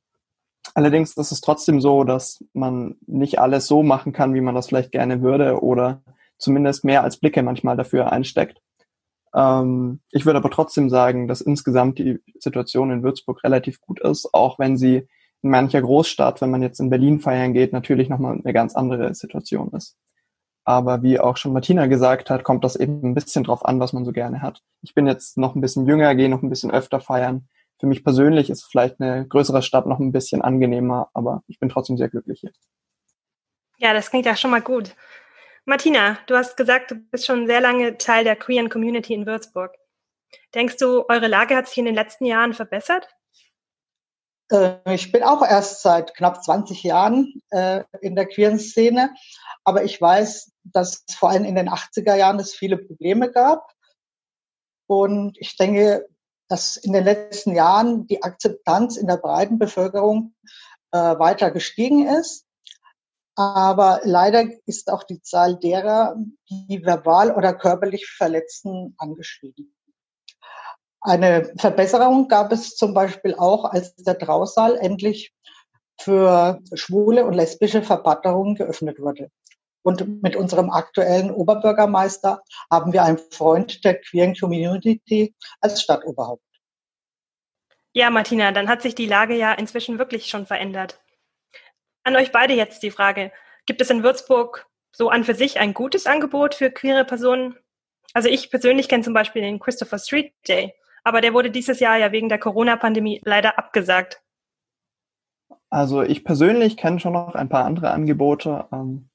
allerdings 0.74 1.16
ist 1.16 1.32
es 1.32 1.40
trotzdem 1.40 1.80
so, 1.80 2.04
dass 2.04 2.44
man 2.52 2.96
nicht 3.06 3.38
alles 3.38 3.66
so 3.68 3.82
machen 3.82 4.12
kann, 4.12 4.34
wie 4.34 4.42
man 4.42 4.54
das 4.54 4.66
vielleicht 4.66 4.92
gerne 4.92 5.22
würde 5.22 5.62
oder 5.62 6.02
zumindest 6.36 6.84
mehr 6.84 7.02
als 7.02 7.16
Blicke 7.16 7.42
manchmal 7.42 7.78
dafür 7.78 8.12
einsteckt. 8.12 8.60
Ähm, 9.34 10.00
ich 10.10 10.26
würde 10.26 10.38
aber 10.38 10.50
trotzdem 10.50 10.90
sagen, 10.90 11.28
dass 11.28 11.40
insgesamt 11.40 11.98
die 11.98 12.18
Situation 12.38 12.90
in 12.90 13.02
Würzburg 13.02 13.42
relativ 13.44 13.80
gut 13.80 14.00
ist, 14.00 14.32
auch 14.32 14.58
wenn 14.58 14.76
sie 14.76 15.08
in 15.42 15.50
mancher 15.50 15.82
Großstadt, 15.82 16.40
wenn 16.40 16.50
man 16.50 16.62
jetzt 16.62 16.80
in 16.80 16.90
Berlin 16.90 17.20
feiern 17.20 17.52
geht, 17.52 17.72
natürlich 17.72 18.08
nochmal 18.08 18.40
eine 18.42 18.52
ganz 18.52 18.74
andere 18.74 19.14
Situation 19.14 19.70
ist. 19.72 19.96
Aber 20.64 21.02
wie 21.02 21.20
auch 21.20 21.36
schon 21.36 21.52
Martina 21.52 21.86
gesagt 21.86 22.28
hat, 22.28 22.42
kommt 22.42 22.64
das 22.64 22.74
eben 22.74 23.00
ein 23.04 23.14
bisschen 23.14 23.44
drauf 23.44 23.64
an, 23.64 23.78
was 23.78 23.92
man 23.92 24.04
so 24.04 24.10
gerne 24.10 24.42
hat. 24.42 24.62
Ich 24.82 24.94
bin 24.94 25.06
jetzt 25.06 25.38
noch 25.38 25.54
ein 25.54 25.60
bisschen 25.60 25.86
jünger, 25.86 26.14
gehe 26.16 26.28
noch 26.28 26.42
ein 26.42 26.50
bisschen 26.50 26.72
öfter 26.72 27.00
feiern. 27.00 27.48
Für 27.78 27.86
mich 27.86 28.02
persönlich 28.02 28.50
ist 28.50 28.64
vielleicht 28.64 29.00
eine 29.00 29.26
größere 29.28 29.62
Stadt 29.62 29.86
noch 29.86 30.00
ein 30.00 30.10
bisschen 30.10 30.42
angenehmer, 30.42 31.08
aber 31.14 31.42
ich 31.46 31.60
bin 31.60 31.68
trotzdem 31.68 31.96
sehr 31.96 32.08
glücklich 32.08 32.40
hier. 32.40 32.52
Ja, 33.78 33.92
das 33.92 34.10
klingt 34.10 34.26
ja 34.26 34.34
schon 34.34 34.50
mal 34.50 34.62
gut. 34.62 34.96
Martina, 35.66 36.18
du 36.26 36.36
hast 36.36 36.56
gesagt, 36.56 36.90
du 36.90 36.94
bist 36.94 37.26
schon 37.26 37.46
sehr 37.46 37.60
lange 37.60 37.98
Teil 37.98 38.24
der 38.24 38.36
queeren 38.36 38.70
Community 38.70 39.12
in 39.12 39.26
Würzburg. 39.26 39.74
Denkst 40.54 40.76
du, 40.78 41.04
eure 41.08 41.28
Lage 41.28 41.54
hat 41.56 41.68
sich 41.68 41.78
in 41.78 41.84
den 41.84 41.94
letzten 41.94 42.24
Jahren 42.24 42.54
verbessert? 42.54 43.08
Äh, 44.50 44.94
ich 44.94 45.12
bin 45.12 45.22
auch 45.22 45.42
erst 45.42 45.82
seit 45.82 46.14
knapp 46.14 46.42
20 46.42 46.82
Jahren 46.82 47.42
äh, 47.50 47.82
in 48.00 48.16
der 48.16 48.26
queeren 48.26 48.58
Szene 48.58 49.10
aber 49.66 49.82
ich 49.82 50.00
weiß, 50.00 50.52
dass 50.62 51.02
es 51.08 51.16
vor 51.16 51.30
allem 51.30 51.44
in 51.44 51.56
den 51.56 51.68
80er 51.68 52.14
Jahren 52.14 52.38
es 52.38 52.54
viele 52.54 52.78
Probleme 52.78 53.32
gab. 53.32 53.68
Und 54.88 55.36
ich 55.38 55.56
denke, 55.56 56.06
dass 56.48 56.76
in 56.76 56.92
den 56.92 57.02
letzten 57.02 57.52
Jahren 57.56 58.06
die 58.06 58.22
Akzeptanz 58.22 58.96
in 58.96 59.08
der 59.08 59.16
breiten 59.16 59.58
Bevölkerung 59.58 60.36
äh, 60.92 60.98
weiter 61.18 61.50
gestiegen 61.50 62.06
ist. 62.06 62.45
Aber 63.36 64.00
leider 64.04 64.44
ist 64.64 64.90
auch 64.90 65.04
die 65.04 65.20
Zahl 65.20 65.56
derer, 65.58 66.16
die 66.48 66.82
verbal 66.84 67.30
oder 67.32 67.52
körperlich 67.52 68.06
Verletzten 68.06 68.94
angestiegen. 68.96 69.74
Eine 71.02 71.52
Verbesserung 71.58 72.28
gab 72.28 72.50
es 72.50 72.74
zum 72.76 72.94
Beispiel 72.94 73.34
auch, 73.34 73.66
als 73.66 73.94
der 73.96 74.18
Trausaal 74.18 74.76
endlich 74.76 75.34
für 76.00 76.60
schwule 76.72 77.26
und 77.26 77.34
lesbische 77.34 77.82
Verbatterungen 77.82 78.54
geöffnet 78.54 78.98
wurde. 78.98 79.30
Und 79.82 80.22
mit 80.22 80.34
unserem 80.34 80.70
aktuellen 80.70 81.30
Oberbürgermeister 81.30 82.42
haben 82.70 82.92
wir 82.92 83.04
einen 83.04 83.18
Freund 83.18 83.84
der 83.84 84.00
queeren 84.00 84.34
Community 84.34 85.34
als 85.60 85.82
Stadtoberhaupt. 85.82 86.42
Ja, 87.92 88.10
Martina, 88.10 88.50
dann 88.50 88.68
hat 88.68 88.82
sich 88.82 88.94
die 88.94 89.06
Lage 89.06 89.36
ja 89.36 89.52
inzwischen 89.52 89.98
wirklich 89.98 90.26
schon 90.26 90.44
verändert. 90.44 91.00
An 92.06 92.14
euch 92.14 92.30
beide 92.30 92.54
jetzt 92.54 92.84
die 92.84 92.92
Frage, 92.92 93.32
gibt 93.66 93.80
es 93.80 93.90
in 93.90 94.04
Würzburg 94.04 94.68
so 94.92 95.08
an 95.10 95.24
für 95.24 95.34
sich 95.34 95.58
ein 95.58 95.74
gutes 95.74 96.06
Angebot 96.06 96.54
für 96.54 96.70
queere 96.70 97.04
Personen? 97.04 97.56
Also 98.14 98.28
ich 98.28 98.48
persönlich 98.48 98.88
kenne 98.88 99.02
zum 99.02 99.12
Beispiel 99.12 99.42
den 99.42 99.58
Christopher 99.58 99.98
Street 99.98 100.32
Day, 100.46 100.72
aber 101.02 101.20
der 101.20 101.34
wurde 101.34 101.50
dieses 101.50 101.80
Jahr 101.80 101.96
ja 101.96 102.12
wegen 102.12 102.28
der 102.28 102.38
Corona-Pandemie 102.38 103.20
leider 103.24 103.58
abgesagt. 103.58 104.22
Also 105.68 106.04
ich 106.04 106.22
persönlich 106.22 106.76
kenne 106.76 107.00
schon 107.00 107.14
noch 107.14 107.34
ein 107.34 107.48
paar 107.48 107.64
andere 107.64 107.90
Angebote. 107.90 108.66
Ähm, 108.72 109.10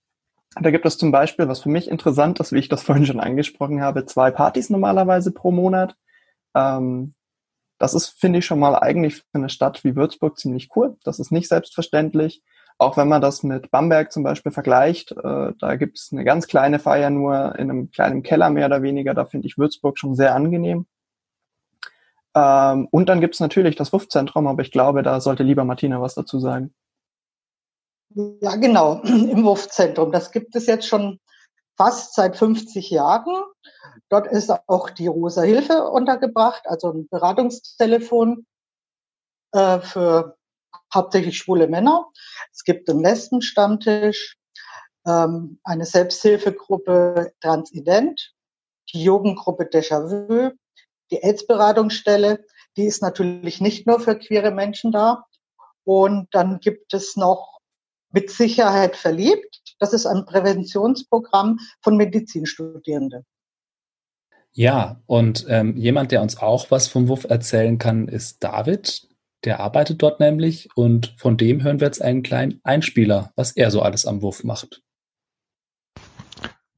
da 0.59 0.69
gibt 0.69 0.85
es 0.85 0.97
zum 0.97 1.13
Beispiel, 1.13 1.47
was 1.47 1.61
für 1.61 1.69
mich 1.69 1.87
interessant 1.89 2.41
ist, 2.41 2.51
wie 2.51 2.59
ich 2.59 2.67
das 2.67 2.83
vorhin 2.83 3.05
schon 3.05 3.21
angesprochen 3.21 3.81
habe, 3.81 4.05
zwei 4.05 4.31
Partys 4.31 4.69
normalerweise 4.69 5.31
pro 5.31 5.51
Monat. 5.51 5.95
Ähm, 6.55 7.13
das 7.77 7.93
ist, 7.93 8.19
finde 8.19 8.39
ich, 8.39 8.45
schon 8.45 8.59
mal 8.59 8.75
eigentlich 8.75 9.15
für 9.15 9.23
eine 9.31 9.47
Stadt 9.47 9.85
wie 9.85 9.95
Würzburg 9.95 10.37
ziemlich 10.37 10.75
cool. 10.75 10.97
Das 11.05 11.19
ist 11.19 11.31
nicht 11.31 11.47
selbstverständlich. 11.47 12.43
Auch 12.81 12.97
wenn 12.97 13.09
man 13.09 13.21
das 13.21 13.43
mit 13.43 13.69
Bamberg 13.69 14.11
zum 14.11 14.23
Beispiel 14.23 14.51
vergleicht, 14.51 15.11
äh, 15.11 15.53
da 15.59 15.75
gibt 15.75 15.99
es 15.99 16.09
eine 16.11 16.23
ganz 16.23 16.47
kleine 16.47 16.79
Feier 16.79 17.11
nur 17.11 17.53
in 17.59 17.69
einem 17.69 17.91
kleinen 17.91 18.23
Keller 18.23 18.49
mehr 18.49 18.65
oder 18.65 18.81
weniger. 18.81 19.13
Da 19.13 19.25
finde 19.25 19.45
ich 19.45 19.59
Würzburg 19.59 19.99
schon 19.99 20.15
sehr 20.15 20.33
angenehm. 20.33 20.87
Ähm, 22.33 22.87
und 22.89 23.07
dann 23.07 23.21
gibt 23.21 23.35
es 23.35 23.39
natürlich 23.39 23.75
das 23.75 23.93
WUF-Zentrum, 23.93 24.47
aber 24.47 24.63
ich 24.63 24.71
glaube, 24.71 25.03
da 25.03 25.21
sollte 25.21 25.43
lieber 25.43 25.63
Martina 25.63 26.01
was 26.01 26.15
dazu 26.15 26.39
sagen. 26.39 26.73
Ja, 28.15 28.55
genau, 28.55 29.01
im 29.03 29.43
Wurfzentrum. 29.43 30.11
Das 30.11 30.31
gibt 30.31 30.55
es 30.55 30.65
jetzt 30.65 30.87
schon 30.87 31.19
fast 31.77 32.15
seit 32.15 32.35
50 32.35 32.89
Jahren. 32.89 33.43
Dort 34.09 34.25
ist 34.25 34.51
auch 34.65 34.89
die 34.89 35.05
Rosa 35.05 35.43
Hilfe 35.43 35.83
untergebracht, 35.83 36.63
also 36.65 36.91
ein 36.91 37.07
Beratungstelefon 37.09 38.47
äh, 39.51 39.81
für 39.81 40.35
hauptsächlich 40.93 41.37
schwule 41.37 41.67
Männer. 41.67 42.07
Es 42.51 42.63
gibt 42.63 42.89
einen 42.89 43.01
Lesbenstammtisch, 43.01 44.37
ähm, 45.05 45.59
eine 45.63 45.85
Selbsthilfegruppe 45.85 47.33
Transident, 47.41 48.33
die 48.93 49.03
Jugendgruppe 49.03 49.65
Déjà-vu, 49.65 50.51
die 51.11 51.23
AIDS-Beratungsstelle. 51.23 52.45
Die 52.77 52.85
ist 52.85 53.01
natürlich 53.01 53.61
nicht 53.61 53.87
nur 53.87 53.99
für 53.99 54.17
queere 54.17 54.51
Menschen 54.51 54.91
da. 54.91 55.25
Und 55.83 56.27
dann 56.31 56.59
gibt 56.59 56.93
es 56.93 57.15
noch 57.15 57.59
mit 58.11 58.29
Sicherheit 58.29 58.95
verliebt. 58.95 59.75
Das 59.79 59.93
ist 59.93 60.05
ein 60.05 60.25
Präventionsprogramm 60.25 61.59
von 61.81 61.97
Medizinstudierenden. 61.97 63.25
Ja, 64.53 65.01
und 65.05 65.45
ähm, 65.47 65.77
jemand, 65.77 66.11
der 66.11 66.21
uns 66.21 66.37
auch 66.37 66.71
was 66.71 66.87
vom 66.89 67.07
WUF 67.07 67.23
erzählen 67.23 67.77
kann, 67.77 68.09
ist 68.09 68.43
David. 68.43 69.07
Der 69.43 69.59
arbeitet 69.59 70.01
dort 70.01 70.19
nämlich 70.19 70.69
und 70.75 71.15
von 71.17 71.35
dem 71.35 71.63
hören 71.63 71.79
wir 71.79 71.87
jetzt 71.87 72.01
einen 72.01 72.21
kleinen 72.21 72.61
Einspieler, 72.63 73.31
was 73.35 73.51
er 73.51 73.71
so 73.71 73.81
alles 73.81 74.05
am 74.05 74.21
WUF 74.21 74.43
macht. 74.43 74.83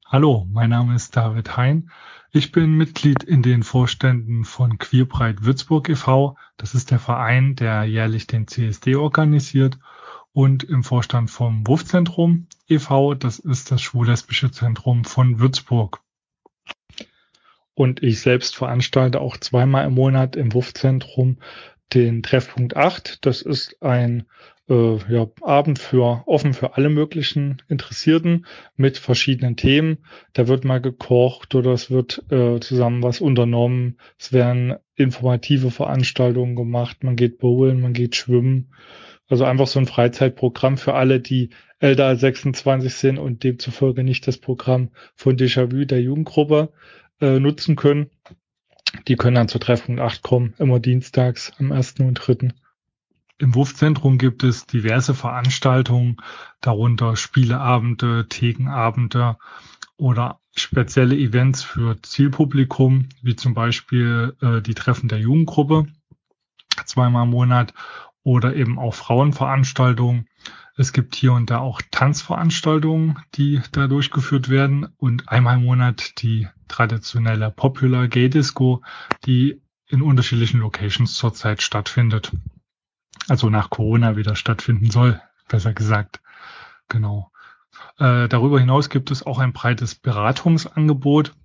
Hallo, 0.05 0.47
mein 0.49 0.69
Name 0.69 0.95
ist 0.95 1.15
David 1.15 1.57
Hein. 1.57 1.89
Ich 2.31 2.51
bin 2.51 2.77
Mitglied 2.77 3.23
in 3.23 3.43
den 3.43 3.63
Vorständen 3.63 4.45
von 4.45 4.77
Queerbreit 4.77 5.43
Würzburg 5.43 5.89
e.V. 5.89 6.37
Das 6.57 6.73
ist 6.73 6.89
der 6.91 6.99
Verein, 6.99 7.55
der 7.55 7.83
jährlich 7.83 8.27
den 8.27 8.47
CSD 8.47 8.95
organisiert 8.95 9.77
und 10.31 10.63
im 10.63 10.83
Vorstand 10.83 11.29
vom 11.29 11.67
Wurfzentrum 11.67 12.47
e.V., 12.67 13.13
das 13.13 13.39
ist 13.39 13.71
das 13.71 13.81
schwul-lesbische 13.81 14.51
Zentrum 14.51 15.03
von 15.03 15.39
Würzburg. 15.39 15.99
Und 17.75 18.03
ich 18.03 18.21
selbst 18.21 18.55
veranstalte 18.55 19.19
auch 19.19 19.37
zweimal 19.37 19.85
im 19.85 19.95
Monat 19.95 20.35
im 20.35 20.53
Wurfzentrum 20.53 21.37
den 21.93 22.23
Treffpunkt 22.23 22.75
8. 22.75 23.25
Das 23.25 23.41
ist 23.41 23.81
ein 23.81 24.25
äh, 24.69 24.97
ja, 25.11 25.27
Abend 25.41 25.79
für 25.79 26.23
offen 26.25 26.53
für 26.53 26.75
alle 26.75 26.89
möglichen 26.89 27.61
Interessierten 27.67 28.45
mit 28.75 28.97
verschiedenen 28.97 29.55
Themen. 29.55 30.05
Da 30.33 30.47
wird 30.47 30.65
mal 30.65 30.81
gekocht 30.81 31.55
oder 31.55 31.71
es 31.71 31.91
wird 31.91 32.23
äh, 32.31 32.59
zusammen 32.59 33.03
was 33.03 33.21
unternommen. 33.21 33.97
Es 34.17 34.31
werden 34.31 34.75
informative 34.95 35.71
Veranstaltungen 35.71 36.55
gemacht. 36.55 37.03
Man 37.03 37.15
geht 37.15 37.39
bowlen, 37.39 37.81
man 37.81 37.93
geht 37.93 38.15
schwimmen. 38.15 38.73
Also 39.27 39.45
einfach 39.45 39.67
so 39.67 39.79
ein 39.79 39.85
Freizeitprogramm 39.85 40.77
für 40.77 40.93
alle, 40.93 41.19
die 41.19 41.49
älter 41.79 42.05
als 42.05 42.21
26 42.21 42.93
sind 42.93 43.17
und 43.17 43.43
demzufolge 43.43 44.03
nicht 44.03 44.27
das 44.27 44.37
Programm 44.37 44.91
von 45.15 45.37
Déjà-vu 45.37 45.85
der 45.85 46.01
Jugendgruppe 46.01 46.71
äh, 47.19 47.39
nutzen 47.39 47.75
können. 47.75 48.09
Die 49.07 49.15
können 49.15 49.35
dann 49.35 49.47
zur 49.47 49.61
Treffpunkt 49.61 49.99
8 49.99 50.21
kommen, 50.21 50.53
immer 50.57 50.79
dienstags 50.79 51.51
am 51.59 51.71
1. 51.71 51.99
und 51.99 52.15
3. 52.15 52.49
Im 53.39 53.55
Wurfzentrum 53.55 54.17
gibt 54.17 54.43
es 54.43 54.65
diverse 54.65 55.13
Veranstaltungen, 55.13 56.17
darunter 56.61 57.15
Spieleabende, 57.15 58.27
Thekenabende 58.29 59.37
oder 59.97 60.39
spezielle 60.55 61.15
Events 61.15 61.63
für 61.63 62.01
Zielpublikum, 62.01 63.09
wie 63.21 63.35
zum 63.35 63.53
Beispiel 63.53 64.35
äh, 64.41 64.61
die 64.61 64.75
Treffen 64.75 65.09
der 65.09 65.19
Jugendgruppe 65.19 65.87
zweimal 66.85 67.25
im 67.25 67.31
Monat 67.31 67.73
oder 68.23 68.55
eben 68.55 68.79
auch 68.79 68.93
Frauenveranstaltungen. 68.93 70.27
Es 70.75 70.91
gibt 70.91 71.15
hier 71.15 71.33
und 71.33 71.51
da 71.51 71.59
auch 71.59 71.81
Tanzveranstaltungen, 71.91 73.19
die 73.35 73.61
da 73.71 73.87
durchgeführt 73.87 74.49
werden 74.49 74.87
und 74.97 75.29
einmal 75.29 75.57
im 75.57 75.65
Monat 75.65 76.21
die 76.21 76.47
traditionelle 76.67 77.51
Popular 77.51 78.07
Gay 78.07 78.29
Disco, 78.29 78.81
die 79.25 79.61
in 79.87 80.01
unterschiedlichen 80.01 80.59
Locations 80.61 81.15
zurzeit 81.15 81.61
stattfindet. 81.61 82.31
Also 83.27 83.51
nach 83.51 83.69
Corona 83.69 84.15
wieder 84.15 84.35
stattfinden 84.35 84.89
soll, 84.89 85.21
besser 85.47 85.73
gesagt. 85.73 86.21
Genau. 86.89 87.31
Äh, 87.99 88.27
darüber 88.27 88.59
hinaus 88.59 88.89
gibt 88.89 89.11
es 89.11 89.23
auch 89.23 89.37
ein 89.37 89.53
breites 89.53 89.93
Beratungsangebot. 89.93 91.35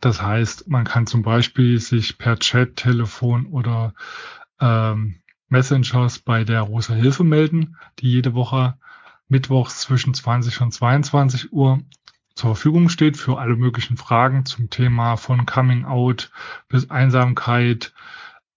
Das 0.00 0.22
heißt, 0.22 0.68
man 0.68 0.84
kann 0.84 1.08
zum 1.08 1.22
Beispiel 1.22 1.80
sich 1.80 2.18
per 2.18 2.38
Chat, 2.38 2.76
Telefon 2.76 3.46
oder 3.46 3.94
ähm, 4.60 5.20
Messengers 5.48 6.18
bei 6.18 6.44
der 6.44 6.62
Rosa 6.62 6.94
Hilfe 6.94 7.24
melden, 7.24 7.76
die 7.98 8.10
jede 8.10 8.34
Woche 8.34 8.74
mittwochs 9.28 9.80
zwischen 9.80 10.14
20 10.14 10.60
und 10.60 10.72
22 10.72 11.52
Uhr 11.52 11.80
zur 12.36 12.54
Verfügung 12.54 12.90
steht 12.90 13.16
für 13.16 13.38
alle 13.38 13.56
möglichen 13.56 13.96
Fragen 13.96 14.44
zum 14.44 14.68
Thema 14.68 15.16
von 15.16 15.46
Coming 15.46 15.86
Out 15.86 16.30
bis 16.68 16.90
Einsamkeit, 16.90 17.94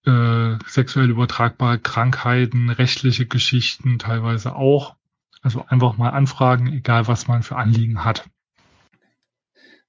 äh, 0.05 0.58
sexuell 0.67 1.10
übertragbare 1.10 1.79
Krankheiten, 1.79 2.69
rechtliche 2.69 3.25
Geschichten 3.25 3.98
teilweise 3.98 4.55
auch. 4.55 4.96
Also 5.41 5.63
einfach 5.65 5.98
mal 5.98 6.10
anfragen, 6.10 6.74
egal 6.74 7.08
was 7.08 7.29
man 7.29 7.41
für 7.41 7.55
Anliegen 7.55 8.03
hat. 8.03 8.29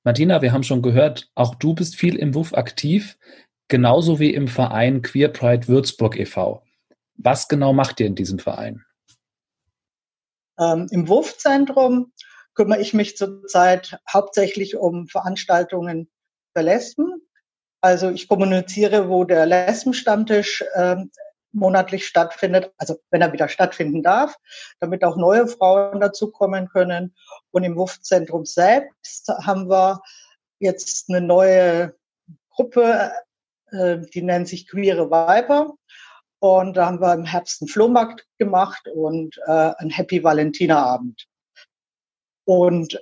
Martina, 0.04 0.40
wir 0.40 0.52
haben 0.52 0.62
schon 0.62 0.82
gehört, 0.82 1.28
auch 1.34 1.56
du 1.56 1.74
bist 1.74 1.96
viel 1.96 2.14
im 2.14 2.34
WUF 2.34 2.54
aktiv, 2.54 3.18
genauso 3.66 4.20
wie 4.20 4.32
im 4.32 4.46
Verein 4.46 5.02
Queer 5.02 5.28
Pride 5.28 5.66
Würzburg 5.66 6.16
e.V. 6.16 6.62
Was 7.22 7.48
genau 7.48 7.72
macht 7.72 8.00
ihr 8.00 8.06
in 8.06 8.14
diesem 8.14 8.38
Verein? 8.38 8.84
Ähm, 10.58 10.88
Im 10.90 11.08
WUF-Zentrum 11.08 12.12
kümmere 12.54 12.80
ich 12.80 12.94
mich 12.94 13.16
zurzeit 13.16 13.98
hauptsächlich 14.10 14.76
um 14.76 15.06
Veranstaltungen 15.06 16.10
für 16.54 16.62
Lesben. 16.62 17.20
Also 17.82 18.10
ich 18.10 18.28
kommuniziere, 18.28 19.08
wo 19.08 19.24
der 19.24 19.46
Lesbenstammtisch 19.46 20.64
ähm, 20.74 21.10
monatlich 21.52 22.06
stattfindet, 22.06 22.72
also 22.78 22.96
wenn 23.10 23.22
er 23.22 23.32
wieder 23.32 23.48
stattfinden 23.48 24.02
darf, 24.02 24.36
damit 24.78 25.04
auch 25.04 25.16
neue 25.16 25.46
Frauen 25.46 26.00
dazukommen 26.00 26.68
können. 26.68 27.14
Und 27.50 27.64
im 27.64 27.76
WUF-Zentrum 27.76 28.46
selbst 28.46 29.28
haben 29.28 29.68
wir 29.68 30.00
jetzt 30.58 31.08
eine 31.08 31.20
neue 31.20 31.94
Gruppe, 32.50 33.12
äh, 33.72 33.98
die 34.14 34.22
nennt 34.22 34.48
sich 34.48 34.68
Queere 34.68 35.10
Weiber. 35.10 35.74
Und 36.40 36.74
da 36.74 36.86
haben 36.86 37.00
wir 37.00 37.12
im 37.12 37.26
Herbst 37.26 37.60
einen 37.60 37.68
Flohmarkt 37.68 38.26
gemacht 38.38 38.88
und 38.88 39.38
äh, 39.46 39.72
einen 39.76 39.90
Happy 39.90 40.24
Valentina-Abend. 40.24 41.26
Und 42.44 43.00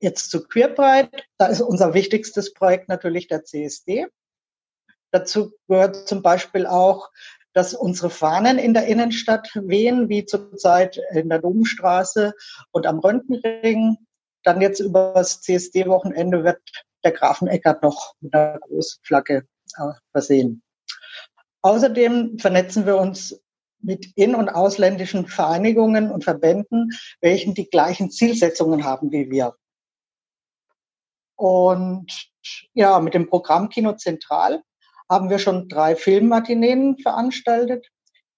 jetzt 0.00 0.30
zu 0.30 0.46
Queerpride, 0.46 1.10
da 1.38 1.46
ist 1.46 1.60
unser 1.60 1.94
wichtigstes 1.94 2.52
Projekt 2.52 2.88
natürlich 2.88 3.28
der 3.28 3.44
CSD. 3.44 4.08
Dazu 5.12 5.52
gehört 5.68 6.08
zum 6.08 6.22
Beispiel 6.22 6.66
auch, 6.66 7.10
dass 7.52 7.74
unsere 7.74 8.10
Fahnen 8.10 8.58
in 8.58 8.74
der 8.74 8.86
Innenstadt 8.86 9.50
wehen, 9.54 10.08
wie 10.08 10.24
zurzeit 10.24 11.00
in 11.12 11.28
der 11.28 11.40
Domstraße 11.40 12.34
und 12.70 12.86
am 12.86 12.98
Röntgenring. 12.98 13.98
Dann 14.44 14.60
jetzt 14.60 14.80
über 14.80 15.12
das 15.14 15.40
CSD-Wochenende 15.42 16.44
wird 16.44 16.60
der 17.04 17.12
Grafen 17.12 17.48
Eckert 17.48 17.82
noch 17.82 18.14
mit 18.20 18.34
einer 18.34 18.58
Großflagge 18.58 19.46
äh, 19.76 19.92
versehen. 20.12 20.62
Außerdem 21.62 22.38
vernetzen 22.38 22.86
wir 22.86 22.96
uns 22.96 23.40
mit 23.82 24.12
in- 24.16 24.34
und 24.34 24.48
ausländischen 24.48 25.26
Vereinigungen 25.26 26.10
und 26.10 26.24
Verbänden, 26.24 26.90
welchen 27.20 27.54
die 27.54 27.68
gleichen 27.68 28.10
Zielsetzungen 28.10 28.84
haben 28.84 29.10
wie 29.10 29.30
wir. 29.30 29.54
Und 31.36 32.30
ja, 32.74 33.00
mit 33.00 33.14
dem 33.14 33.28
Programm 33.28 33.70
Kino 33.70 33.92
Zentral 33.94 34.62
haben 35.08 35.30
wir 35.30 35.38
schon 35.38 35.68
drei 35.68 35.96
Filmmatineen 35.96 36.98
veranstaltet. 36.98 37.88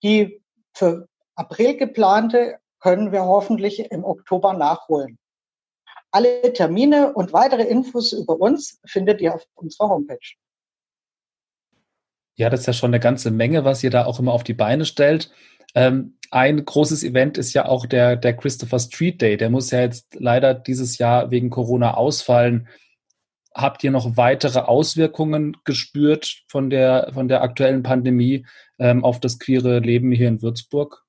Die 0.03 0.43
für 0.73 1.09
April 1.35 1.77
geplante 1.77 2.59
können 2.81 3.13
wir 3.13 3.25
hoffentlich 3.25 3.91
im 3.91 4.05
Oktober 4.05 4.53
nachholen. 4.53 5.19
Alle 6.11 6.53
Termine 6.53 7.13
und 7.15 7.33
weitere 7.33 7.63
Infos 7.63 8.13
über 8.13 8.41
uns 8.41 8.81
findet 8.87 9.21
ihr 9.21 9.35
auf 9.35 9.45
unserer 9.55 9.89
Homepage. 9.89 10.19
Ja, 12.35 12.51
das 12.51 12.61
ist 12.61 12.67
ja 12.67 12.73
schon 12.73 12.91
eine 12.91 13.01
ganze 13.01 13.31
Menge, 13.31 13.65
was 13.65 13.83
ihr 13.85 13.91
da 13.91 14.07
auch 14.07 14.19
immer 14.19 14.33
auf 14.33 14.45
die 14.45 14.55
Beine 14.55 14.85
stellt. 14.85 15.31
Ähm, 15.75 16.19
ein 16.31 16.65
großes 16.65 17.05
Event 17.05 17.37
ist 17.37 17.53
ja 17.53 17.67
auch 17.67 17.85
der, 17.87 18.17
der 18.17 18.37
Christopher 18.37 18.79
Street 18.79 19.21
Day. 19.21 19.37
Der 19.37 19.51
muss 19.51 19.71
ja 19.71 19.81
jetzt 19.81 20.15
leider 20.19 20.55
dieses 20.55 20.99
Jahr 20.99 21.31
wegen 21.31 21.51
Corona 21.51 21.95
ausfallen. 21.95 22.69
Habt 23.55 23.85
ihr 23.85 23.91
noch 23.91 24.17
weitere 24.17 24.61
Auswirkungen 24.61 25.59
gespürt 25.65 26.45
von 26.49 26.71
der, 26.71 27.11
von 27.13 27.29
der 27.29 27.43
aktuellen 27.43 27.83
Pandemie 27.83 28.47
ähm, 28.79 29.05
auf 29.05 29.21
das 29.21 29.39
queere 29.39 29.81
Leben 29.81 30.11
hier 30.11 30.29
in 30.29 30.41
Würzburg? 30.41 31.05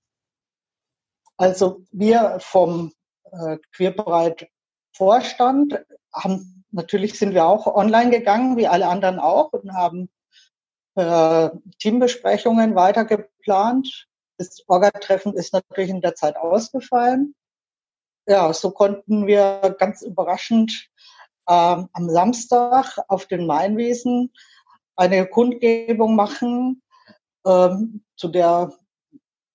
Also 1.38 1.83
wir 1.91 2.38
vom 2.39 2.91
äh, 3.31 3.57
Queerbreit 3.71 4.47
Vorstand 4.91 5.79
haben 6.13 6.63
natürlich 6.73 7.17
sind 7.17 7.33
wir 7.33 7.45
auch 7.45 7.67
online 7.67 8.12
gegangen, 8.12 8.57
wie 8.57 8.67
alle 8.67 8.88
anderen 8.88 9.19
auch, 9.19 9.53
und 9.53 9.73
haben 9.73 10.09
äh, 10.95 11.49
Teambesprechungen 11.79 12.75
weiter 12.75 13.06
geplant. 13.06 14.08
Das 14.38 14.63
Orga-Treffen 14.67 15.34
ist 15.34 15.53
natürlich 15.53 15.89
in 15.89 16.01
der 16.01 16.15
Zeit 16.15 16.36
ausgefallen. 16.38 17.36
Ja, 18.27 18.53
so 18.53 18.71
konnten 18.71 19.27
wir 19.27 19.75
ganz 19.79 20.01
überraschend 20.01 20.89
ähm, 21.49 21.89
am 21.91 22.10
Samstag 22.10 22.97
auf 23.08 23.25
den 23.25 23.45
Mainwiesen 23.45 24.32
eine 24.95 25.27
Kundgebung 25.27 26.15
machen, 26.15 26.82
ähm, 27.45 28.03
zu 28.15 28.29
der 28.29 28.71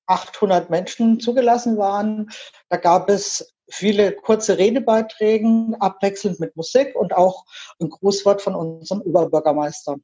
800 0.07 0.70
Menschen 0.70 1.20
zugelassen 1.20 1.79
waren. 1.79 2.31
Da 2.68 2.77
gab 2.77 3.09
es 3.09 3.55
viele 3.70 4.12
kurze 4.12 4.59
Redebeiträge, 4.59 5.77
abwechselnd 5.81 6.40
mit 6.40 6.57
Musik 6.57 6.94
und 6.96 7.14
auch 7.14 7.44
ein 7.81 7.90
Grußwort 7.90 8.42
von 8.42 8.55
unserem 8.55 9.03
Überbürgermeister. 9.03 9.96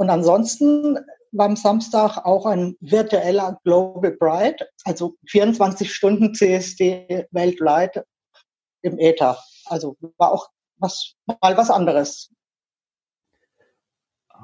Und 0.00 0.08
ansonsten 0.08 0.98
war 1.30 1.44
am 1.44 1.56
Samstag 1.56 2.24
auch 2.24 2.46
ein 2.46 2.74
virtueller 2.80 3.60
Global 3.64 4.12
Pride, 4.12 4.66
also 4.84 5.16
24 5.26 5.92
Stunden 5.92 6.34
CSD 6.34 7.26
weltweit 7.32 8.02
im 8.80 8.98
Äther. 8.98 9.36
Also 9.66 9.98
war 10.16 10.32
auch 10.32 10.48
was, 10.78 11.16
mal 11.26 11.54
was 11.54 11.70
anderes. 11.70 12.32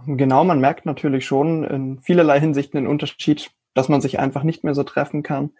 Genau, 0.06 0.44
man 0.44 0.60
merkt 0.60 0.84
natürlich 0.84 1.24
schon 1.24 1.64
in 1.64 2.02
vielerlei 2.02 2.38
Hinsichten 2.38 2.76
den 2.76 2.86
Unterschied, 2.86 3.50
dass 3.72 3.88
man 3.88 4.02
sich 4.02 4.18
einfach 4.18 4.42
nicht 4.42 4.62
mehr 4.62 4.74
so 4.74 4.82
treffen 4.82 5.22
kann. 5.22 5.52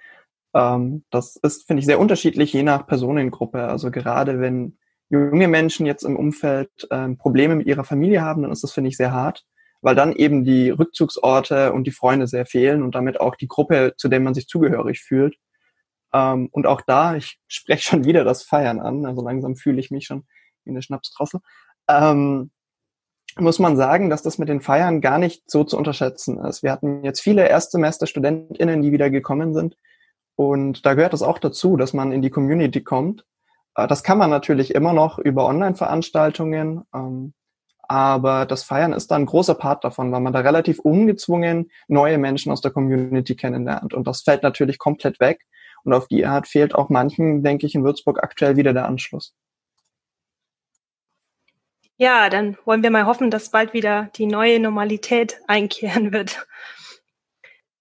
Ähm, 0.52 1.04
das 1.08 1.36
ist, 1.36 1.66
finde 1.66 1.80
ich, 1.80 1.86
sehr 1.86 2.00
unterschiedlich 2.00 2.52
je 2.52 2.64
nach 2.64 2.86
Personengruppe. 2.86 3.66
Also 3.66 3.90
gerade 3.90 4.40
wenn 4.40 4.76
junge 5.08 5.48
Menschen 5.48 5.86
jetzt 5.86 6.02
im 6.02 6.16
Umfeld 6.16 6.86
ähm, 6.90 7.16
Probleme 7.16 7.54
mit 7.54 7.66
ihrer 7.66 7.84
Familie 7.84 8.20
haben, 8.20 8.42
dann 8.42 8.52
ist 8.52 8.62
das, 8.62 8.72
finde 8.72 8.88
ich, 8.88 8.98
sehr 8.98 9.12
hart 9.12 9.46
weil 9.82 9.94
dann 9.94 10.12
eben 10.12 10.44
die 10.44 10.70
Rückzugsorte 10.70 11.72
und 11.72 11.84
die 11.84 11.92
Freunde 11.92 12.26
sehr 12.26 12.46
fehlen 12.46 12.82
und 12.82 12.94
damit 12.94 13.20
auch 13.20 13.36
die 13.36 13.48
Gruppe, 13.48 13.94
zu 13.96 14.08
der 14.08 14.20
man 14.20 14.34
sich 14.34 14.48
zugehörig 14.48 15.00
fühlt. 15.00 15.36
Ähm, 16.12 16.48
und 16.52 16.66
auch 16.66 16.80
da, 16.80 17.16
ich 17.16 17.38
spreche 17.48 17.82
schon 17.82 18.04
wieder 18.04 18.24
das 18.24 18.42
Feiern 18.42 18.80
an, 18.80 19.06
also 19.06 19.22
langsam 19.22 19.56
fühle 19.56 19.80
ich 19.80 19.90
mich 19.90 20.06
schon 20.06 20.26
wie 20.64 20.70
eine 20.70 20.82
Schnapsdrossel, 20.82 21.40
ähm, 21.88 22.50
muss 23.38 23.58
man 23.58 23.76
sagen, 23.76 24.08
dass 24.08 24.22
das 24.22 24.38
mit 24.38 24.48
den 24.48 24.60
Feiern 24.60 25.00
gar 25.00 25.18
nicht 25.18 25.50
so 25.50 25.62
zu 25.62 25.76
unterschätzen 25.76 26.38
ist. 26.38 26.62
Wir 26.62 26.72
hatten 26.72 27.04
jetzt 27.04 27.20
viele 27.20 27.46
Erstsemester-StudentInnen, 27.48 28.80
die 28.80 28.92
wieder 28.92 29.10
gekommen 29.10 29.52
sind. 29.52 29.76
Und 30.36 30.86
da 30.86 30.94
gehört 30.94 31.14
es 31.14 31.22
auch 31.22 31.38
dazu, 31.38 31.76
dass 31.76 31.92
man 31.92 32.12
in 32.12 32.22
die 32.22 32.30
Community 32.30 32.82
kommt. 32.82 33.24
Äh, 33.74 33.86
das 33.86 34.02
kann 34.02 34.18
man 34.18 34.30
natürlich 34.30 34.74
immer 34.74 34.92
noch 34.92 35.18
über 35.18 35.46
Online-Veranstaltungen. 35.46 36.82
Ähm, 36.94 37.34
aber 37.88 38.46
das 38.46 38.64
Feiern 38.64 38.92
ist 38.92 39.10
da 39.10 39.16
ein 39.16 39.26
großer 39.26 39.54
Part 39.54 39.84
davon, 39.84 40.12
weil 40.12 40.20
man 40.20 40.32
da 40.32 40.40
relativ 40.40 40.78
ungezwungen 40.78 41.70
neue 41.88 42.18
Menschen 42.18 42.52
aus 42.52 42.60
der 42.60 42.70
Community 42.70 43.36
kennenlernt. 43.36 43.94
Und 43.94 44.06
das 44.06 44.22
fällt 44.22 44.42
natürlich 44.42 44.78
komplett 44.78 45.20
weg. 45.20 45.46
Und 45.84 45.92
auf 45.92 46.08
die 46.08 46.26
Art 46.26 46.48
fehlt 46.48 46.74
auch 46.74 46.88
manchen, 46.88 47.42
denke 47.42 47.66
ich, 47.66 47.74
in 47.74 47.84
Würzburg 47.84 48.22
aktuell 48.22 48.56
wieder 48.56 48.72
der 48.72 48.86
Anschluss. 48.86 49.34
Ja, 51.98 52.28
dann 52.28 52.58
wollen 52.64 52.82
wir 52.82 52.90
mal 52.90 53.06
hoffen, 53.06 53.30
dass 53.30 53.50
bald 53.50 53.72
wieder 53.72 54.10
die 54.16 54.26
neue 54.26 54.60
Normalität 54.60 55.40
einkehren 55.46 56.12
wird. 56.12 56.46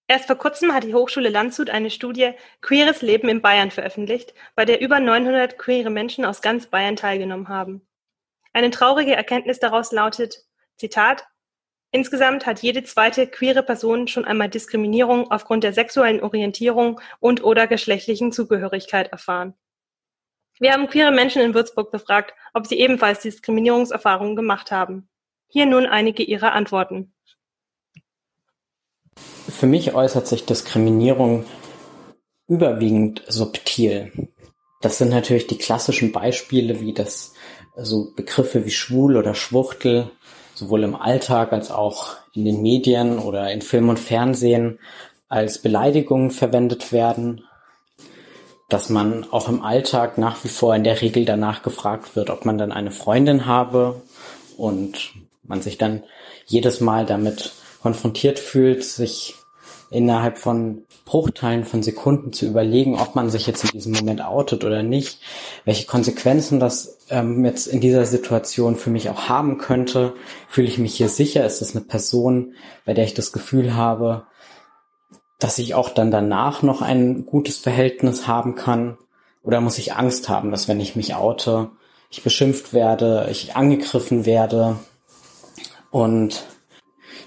Erst 0.08 0.28
vor 0.28 0.36
kurzem 0.36 0.72
hat 0.72 0.84
die 0.84 0.94
Hochschule 0.94 1.30
Landshut 1.30 1.72
eine 1.72 1.90
Studie 1.90 2.34
Queeres 2.62 3.02
Leben 3.02 3.28
in 3.28 3.42
Bayern 3.42 3.72
veröffentlicht, 3.72 4.36
bei 4.56 4.64
der 4.64 4.80
über 4.80 5.00
900 5.00 5.58
queere 5.58 5.90
Menschen 5.90 6.26
aus 6.26 6.44
ganz 6.44 6.68
Bayern 6.68 6.96
teilgenommen 6.96 7.50
haben. 7.50 7.82
Eine 8.56 8.70
traurige 8.70 9.14
Erkenntnis 9.14 9.60
daraus 9.60 9.92
lautet, 9.92 10.46
Zitat, 10.78 11.28
Insgesamt 11.92 12.46
hat 12.46 12.62
jede 12.62 12.84
zweite 12.84 13.28
queere 13.28 13.64
Person 13.64 14.08
schon 14.08 14.24
einmal 14.24 14.48
Diskriminierung 14.48 15.30
aufgrund 15.30 15.66
der 15.66 15.74
sexuellen 15.74 16.24
Orientierung 16.24 17.02
und 17.20 17.44
oder 17.44 17.68
geschlechtlichen 17.68 18.32
Zugehörigkeit 18.32 19.12
erfahren. 19.12 19.56
Wir 20.58 20.72
haben 20.72 20.88
queere 20.88 21.12
Menschen 21.12 21.42
in 21.42 21.54
Würzburg 21.54 21.92
befragt, 21.92 22.34
ob 22.54 22.66
sie 22.66 22.80
ebenfalls 22.80 23.20
Diskriminierungserfahrungen 23.20 24.38
gemacht 24.38 24.72
haben. 24.72 25.10
Hier 25.50 25.66
nun 25.66 25.86
einige 25.86 26.24
ihrer 26.24 26.54
Antworten. 26.54 27.14
Für 29.50 29.68
mich 29.68 29.94
äußert 29.94 30.28
sich 30.28 30.46
Diskriminierung 30.46 31.46
überwiegend 32.48 33.22
subtil. 33.28 34.30
Das 34.82 34.98
sind 34.98 35.10
natürlich 35.10 35.48
die 35.48 35.58
klassischen 35.58 36.14
Beispiele 36.14 36.80
wie 36.80 36.94
das 36.94 37.35
also 37.76 38.12
Begriffe 38.16 38.66
wie 38.66 38.72
schwul 38.72 39.18
oder 39.18 39.36
Schwuchtel 39.36 40.10
sowohl 40.54 40.84
im 40.84 40.96
Alltag 40.96 41.52
als 41.52 41.72
auch 41.72 42.16
in 42.34 42.46
den 42.46 42.62
Medien 42.62 43.20
oder 43.20 43.52
in 43.52 43.62
Film 43.62 43.90
und 43.90 44.00
Fernsehen 44.00 44.80
als 45.28 45.60
Beleidigungen 45.60 46.32
verwendet 46.32 46.92
werden. 46.92 47.44
dass 48.68 48.90
man 48.90 49.26
auch 49.32 49.48
im 49.48 49.62
Alltag 49.62 50.18
nach 50.18 50.44
wie 50.44 50.50
vor 50.50 50.76
in 50.76 50.84
der 50.84 51.02
Regel 51.02 51.24
danach 51.26 51.62
gefragt 51.62 52.16
wird, 52.16 52.32
ob 52.32 52.46
man 52.46 52.58
dann 52.58 52.72
eine 52.72 52.92
Freundin 52.92 53.46
habe 53.46 54.02
und 54.58 55.14
man 55.44 55.62
sich 55.62 55.78
dann 55.78 56.04
jedes 56.48 56.82
Mal 56.82 57.06
damit 57.06 57.52
konfrontiert 57.82 58.40
fühlt, 58.40 58.84
sich 58.84 59.36
innerhalb 59.92 60.40
von 60.40 60.85
Bruchteilen 61.06 61.66
von 61.66 61.84
Sekunden 61.84 62.34
zu 62.34 62.48
überlegen, 62.48 63.00
ob 63.00 63.14
man 63.16 63.30
sich 63.30 63.46
jetzt 63.46 63.64
in 63.64 63.70
diesem 63.70 63.94
Moment 63.94 64.26
outet 64.26 64.64
oder 64.64 64.82
nicht, 64.82 65.20
welche 65.64 65.86
Konsequenzen 65.86 66.60
das 66.60 66.98
ähm, 67.12 67.46
jetzt 67.46 67.68
in 67.68 67.80
dieser 67.80 68.06
Situation 68.06 68.76
für 68.76 68.90
mich 68.90 69.10
auch 69.10 69.30
haben 69.30 69.60
könnte. 69.60 70.14
Fühle 70.50 70.68
ich 70.68 70.80
mich 70.80 70.96
hier 70.96 71.10
sicher? 71.10 71.46
Ist 71.46 71.62
das 71.62 71.76
eine 71.76 71.86
Person, 71.86 72.56
bei 72.86 72.96
der 72.96 73.06
ich 73.06 73.14
das 73.14 73.32
Gefühl 73.32 73.76
habe, 73.76 74.26
dass 75.38 75.60
ich 75.60 75.76
auch 75.76 75.90
dann 75.90 76.10
danach 76.10 76.64
noch 76.64 76.82
ein 76.82 77.28
gutes 77.28 77.60
Verhältnis 77.60 78.28
haben 78.28 78.56
kann? 78.56 78.98
Oder 79.44 79.62
muss 79.62 79.78
ich 79.78 79.94
Angst 79.94 80.28
haben, 80.28 80.50
dass 80.50 80.68
wenn 80.68 80.80
ich 80.80 80.96
mich 80.96 81.14
oute, 81.14 81.70
ich 82.10 82.24
beschimpft 82.24 82.74
werde, 82.74 83.28
ich 83.30 83.56
angegriffen 83.56 84.26
werde? 84.26 84.78
Und 85.92 86.46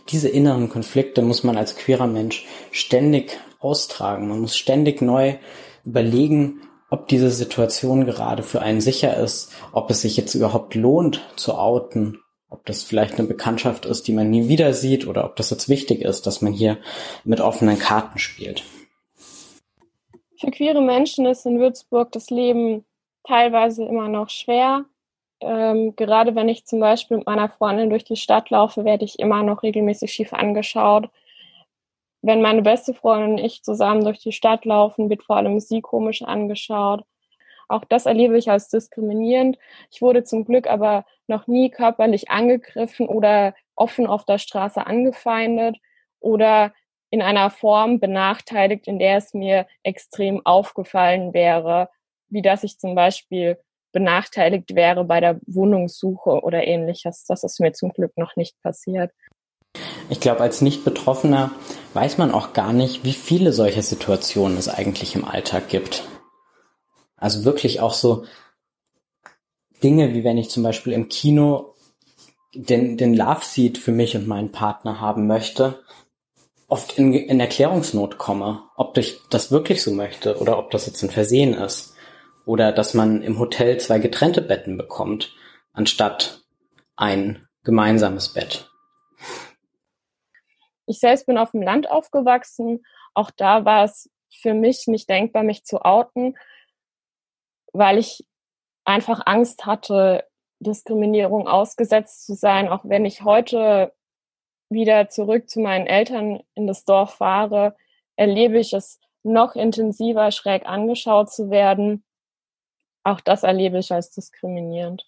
diese 0.09 0.29
inneren 0.29 0.69
Konflikte 0.69 1.23
muss 1.23 1.45
man 1.45 1.57
als 1.57 1.77
queerer 1.77 2.09
Mensch 2.09 2.45
ständig 2.73 3.39
austragen. 3.61 4.29
Man 4.29 4.41
muss 4.41 4.57
ständig 4.57 5.03
neu 5.03 5.37
überlegen, 5.85 6.61
ob 6.91 7.09
diese 7.09 7.31
Situation 7.31 8.07
gerade 8.07 8.43
für 8.43 8.63
einen 8.63 8.81
sicher 8.81 9.17
ist, 9.17 9.53
ob 9.73 9.91
es 9.91 10.03
sich 10.03 10.17
jetzt 10.17 10.35
überhaupt 10.35 10.75
lohnt 10.75 11.21
zu 11.37 11.55
outen, 11.55 12.21
ob 12.49 12.65
das 12.65 12.83
vielleicht 12.83 13.19
eine 13.19 13.29
Bekanntschaft 13.29 13.85
ist, 13.85 14.09
die 14.09 14.13
man 14.13 14.31
nie 14.31 14.49
wieder 14.49 14.73
sieht 14.73 15.07
oder 15.07 15.25
ob 15.25 15.37
das 15.37 15.51
jetzt 15.51 15.69
wichtig 15.69 16.01
ist, 16.01 16.27
dass 16.27 16.41
man 16.41 16.53
hier 16.53 16.79
mit 17.25 17.41
offenen 17.41 17.79
Karten 17.79 18.19
spielt. 18.19 18.65
Für 20.39 20.51
queere 20.51 20.81
Menschen 20.81 21.27
ist 21.27 21.45
in 21.47 21.59
Würzburg 21.59 22.13
das 22.13 22.31
Leben 22.31 22.85
teilweise 23.25 23.85
immer 23.85 24.09
noch 24.09 24.31
schwer. 24.31 24.85
Ähm, 25.41 25.95
gerade 25.95 26.35
wenn 26.35 26.49
ich 26.49 26.65
zum 26.65 26.81
Beispiel 26.81 27.19
mit 27.19 27.27
meiner 27.27 27.49
Freundin 27.49 27.91
durch 27.91 28.05
die 28.05 28.17
Stadt 28.17 28.51
laufe, 28.51 28.85
werde 28.85 29.05
ich 29.05 29.19
immer 29.19 29.43
noch 29.43 29.63
regelmäßig 29.63 30.13
schief 30.13 30.33
angeschaut. 30.33 31.11
Wenn 32.23 32.43
meine 32.43 32.63
beste 32.63 32.95
Freundin 32.95 33.33
und 33.33 33.39
ich 33.39 33.63
zusammen 33.63 34.05
durch 34.05 34.19
die 34.19 34.33
Stadt 34.33 34.65
laufen, 34.65 35.09
wird 35.09 35.23
vor 35.23 35.37
allem 35.37 35.61
sie 35.61 35.81
komisch 35.81 36.23
angeschaut. 36.23 37.05
Auch 37.69 37.85
das 37.85 38.07
erlebe 38.07 38.39
ich 38.39 38.51
als 38.51 38.69
diskriminierend. 38.69 39.59
Ich 39.91 40.01
wurde 40.01 40.25
zum 40.25 40.45
Glück 40.45 40.67
aber 40.67 41.05
noch 41.27 41.47
nie 41.47 41.71
körperlich 41.71 42.31
angegriffen 42.31 43.07
oder 43.07 43.55
offen 43.77 44.07
auf 44.07 44.25
der 44.25 44.39
Straße 44.39 44.85
angefeindet 44.87 45.77
oder 46.21 46.73
in 47.11 47.23
einer 47.23 47.51
Form 47.51 48.01
benachteiligt, 48.01 48.87
in 48.87 48.99
der 48.99 49.19
es 49.19 49.35
mir 49.35 49.67
extrem 49.83 50.45
aufgefallen 50.45 51.33
wäre, 51.33 51.89
wie 52.29 52.43
dass 52.43 52.65
ich 52.65 52.79
zum 52.79 52.95
Beispiel 52.95 53.59
benachteiligt 53.93 54.75
wäre 54.75 55.05
bei 55.05 55.21
der 55.21 55.41
Wohnungssuche 55.47 56.43
oder 56.43 56.67
ähnliches. 56.67 57.25
Das 57.25 57.45
ist 57.45 57.61
mir 57.61 57.73
zum 57.73 57.93
Glück 57.93 58.17
noch 58.17 58.37
nicht 58.37 58.61
passiert. 58.63 59.13
Ich 60.11 60.21
glaube, 60.21 60.41
als 60.41 60.63
Nicht-Betroffener 60.63 61.51
weiß 61.95 62.19
man 62.19 62.31
auch 62.31 62.53
gar 62.53 62.73
nicht, 62.73 63.05
wie 63.05 63.13
viele 63.13 63.53
solche 63.53 63.83
Situationen 63.83 64.57
es 64.57 64.69
eigentlich 64.69 65.15
im 65.15 65.25
Alltag 65.25 65.69
gibt. 65.69 66.05
Also 67.17 67.45
wirklich 67.45 67.81
auch 67.81 67.93
so 67.93 68.25
Dinge, 69.83 70.15
wie 70.15 70.25
wenn 70.25 70.39
ich 70.39 70.51
zum 70.51 70.63
Beispiel 70.63 70.93
im 70.93 71.09
Kino 71.09 71.75
den, 72.55 72.97
den 72.97 73.15
Love 73.15 73.45
Seat 73.45 73.77
für 73.79 73.93
mich 73.93 74.17
und 74.17 74.27
meinen 74.27 74.51
Partner 74.51 75.01
haben 75.01 75.27
möchte, 75.27 75.81
oft 76.69 76.99
in, 76.99 77.13
in 77.13 77.41
Erklärungsnot 77.41 78.19
komme, 78.19 78.63
ob 78.77 78.97
ich 78.97 79.21
das 79.31 79.51
wirklich 79.51 79.83
so 79.83 79.93
möchte 79.93 80.39
oder 80.39 80.59
ob 80.59 80.71
das 80.71 80.87
jetzt 80.87 81.03
ein 81.03 81.11
Versehen 81.11 81.55
ist. 81.55 81.95
Oder 82.45 82.73
dass 82.73 82.95
man 82.95 83.23
im 83.23 83.39
Hotel 83.39 83.79
zwei 83.79 83.99
getrennte 83.99 84.41
Betten 84.41 84.79
bekommt, 84.79 85.35
anstatt 85.73 86.43
ein 86.97 87.47
gemeinsames 87.63 88.31
Bett. 88.31 88.68
Ich 90.89 91.01
selbst 91.01 91.27
bin 91.27 91.37
auf 91.39 91.51
dem 91.51 91.63
Land 91.63 91.91
aufgewachsen. 91.91 92.85
Auch 93.15 93.31
da 93.31 93.65
war 93.65 93.85
es 93.85 94.11
für 94.31 94.55
mich 94.55 94.87
nicht 94.87 95.09
denkbar, 95.09 95.43
mich 95.43 95.65
zu 95.65 95.85
outen, 95.85 96.37
weil 97.73 97.99
ich 97.99 98.27
einfach 98.85 99.21
Angst 99.27 99.67
hatte, 99.67 100.25
Diskriminierung 100.61 101.47
ausgesetzt 101.47 102.27
zu 102.27 102.35
sein, 102.35 102.69
auch 102.69 102.81
wenn 102.85 103.05
ich 103.05 103.23
heute 103.23 103.93
wieder 104.71 105.09
zurück 105.09 105.49
zu 105.49 105.61
meinen 105.61 105.87
Eltern 105.87 106.43
in 106.55 106.67
das 106.67 106.85
Dorf 106.85 107.15
fahre, 107.15 107.77
erlebe 108.17 108.59
ich 108.59 108.73
es 108.73 108.99
noch 109.23 109.55
intensiver, 109.55 110.31
schräg 110.31 110.67
angeschaut 110.67 111.31
zu 111.31 111.51
werden. 111.51 112.05
Auch 113.05 113.21
das 113.21 113.43
erlebe 113.43 113.79
ich 113.79 113.93
als 113.93 114.11
diskriminierend. 114.11 115.07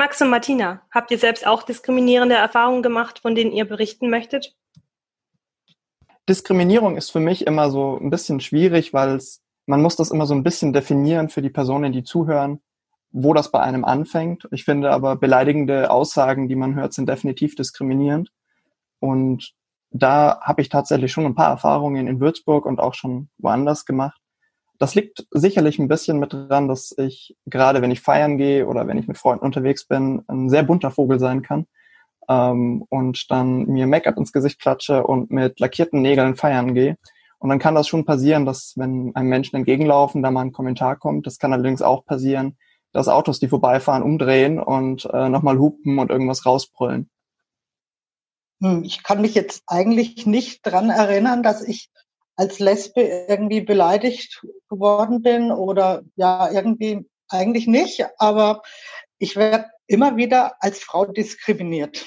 Max 0.00 0.22
und 0.22 0.30
Martina, 0.30 0.80
habt 0.90 1.10
ihr 1.10 1.18
selbst 1.18 1.46
auch 1.46 1.62
diskriminierende 1.62 2.34
Erfahrungen 2.34 2.82
gemacht, 2.82 3.18
von 3.18 3.34
denen 3.34 3.52
ihr 3.52 3.66
berichten 3.66 4.08
möchtet? 4.08 4.56
Diskriminierung 6.26 6.96
ist 6.96 7.10
für 7.10 7.20
mich 7.20 7.46
immer 7.46 7.70
so 7.70 7.98
ein 8.00 8.08
bisschen 8.08 8.40
schwierig, 8.40 8.94
weil 8.94 9.20
man 9.66 9.82
muss 9.82 9.96
das 9.96 10.10
immer 10.10 10.24
so 10.24 10.32
ein 10.32 10.42
bisschen 10.42 10.72
definieren 10.72 11.28
für 11.28 11.42
die 11.42 11.50
Personen, 11.50 11.92
die 11.92 12.02
zuhören, 12.02 12.62
wo 13.10 13.34
das 13.34 13.50
bei 13.50 13.60
einem 13.60 13.84
anfängt. 13.84 14.48
Ich 14.52 14.64
finde 14.64 14.90
aber 14.90 15.16
beleidigende 15.16 15.90
Aussagen, 15.90 16.48
die 16.48 16.56
man 16.56 16.76
hört, 16.76 16.94
sind 16.94 17.06
definitiv 17.06 17.54
diskriminierend. 17.54 18.32
Und 19.00 19.52
da 19.90 20.40
habe 20.40 20.62
ich 20.62 20.70
tatsächlich 20.70 21.12
schon 21.12 21.26
ein 21.26 21.34
paar 21.34 21.50
Erfahrungen 21.50 22.06
in 22.06 22.20
Würzburg 22.20 22.64
und 22.64 22.80
auch 22.80 22.94
schon 22.94 23.28
woanders 23.36 23.84
gemacht. 23.84 24.19
Das 24.80 24.94
liegt 24.94 25.26
sicherlich 25.30 25.78
ein 25.78 25.88
bisschen 25.88 26.18
mit 26.18 26.32
dran, 26.32 26.66
dass 26.66 26.96
ich 26.96 27.36
gerade 27.44 27.82
wenn 27.82 27.90
ich 27.90 28.00
feiern 28.00 28.38
gehe 28.38 28.66
oder 28.66 28.86
wenn 28.88 28.96
ich 28.96 29.06
mit 29.06 29.18
Freunden 29.18 29.44
unterwegs 29.44 29.84
bin, 29.84 30.22
ein 30.26 30.48
sehr 30.48 30.62
bunter 30.62 30.90
Vogel 30.90 31.18
sein 31.20 31.42
kann 31.42 31.66
ähm, 32.30 32.86
und 32.88 33.30
dann 33.30 33.66
mir 33.66 33.86
Make-up 33.86 34.16
ins 34.16 34.32
Gesicht 34.32 34.58
klatsche 34.58 35.06
und 35.06 35.30
mit 35.30 35.60
lackierten 35.60 36.00
Nägeln 36.00 36.34
feiern 36.34 36.74
gehe. 36.74 36.96
Und 37.38 37.50
dann 37.50 37.58
kann 37.58 37.74
das 37.74 37.88
schon 37.88 38.06
passieren, 38.06 38.46
dass 38.46 38.72
wenn 38.76 39.14
einem 39.14 39.28
Menschen 39.28 39.56
entgegenlaufen, 39.56 40.22
da 40.22 40.30
mal 40.30 40.42
ein 40.42 40.52
Kommentar 40.52 40.96
kommt. 40.96 41.26
Das 41.26 41.38
kann 41.38 41.52
allerdings 41.52 41.82
auch 41.82 42.06
passieren, 42.06 42.56
dass 42.92 43.08
Autos, 43.08 43.38
die 43.38 43.48
vorbeifahren, 43.48 44.02
umdrehen 44.02 44.58
und 44.58 45.04
äh, 45.12 45.28
nochmal 45.28 45.58
hupen 45.58 45.98
und 45.98 46.10
irgendwas 46.10 46.46
rausbrüllen. 46.46 47.10
Hm, 48.62 48.82
ich 48.84 49.02
kann 49.02 49.20
mich 49.20 49.34
jetzt 49.34 49.62
eigentlich 49.66 50.24
nicht 50.24 50.66
dran 50.66 50.88
erinnern, 50.88 51.42
dass 51.42 51.62
ich 51.62 51.90
als 52.40 52.58
Lesbe 52.58 53.02
irgendwie 53.28 53.60
beleidigt 53.60 54.42
geworden 54.70 55.20
bin 55.20 55.52
oder 55.52 56.02
ja, 56.16 56.50
irgendwie 56.50 57.06
eigentlich 57.28 57.66
nicht, 57.66 58.06
aber 58.16 58.62
ich 59.18 59.36
werde 59.36 59.66
immer 59.86 60.16
wieder 60.16 60.54
als 60.58 60.78
Frau 60.78 61.04
diskriminiert. 61.04 62.02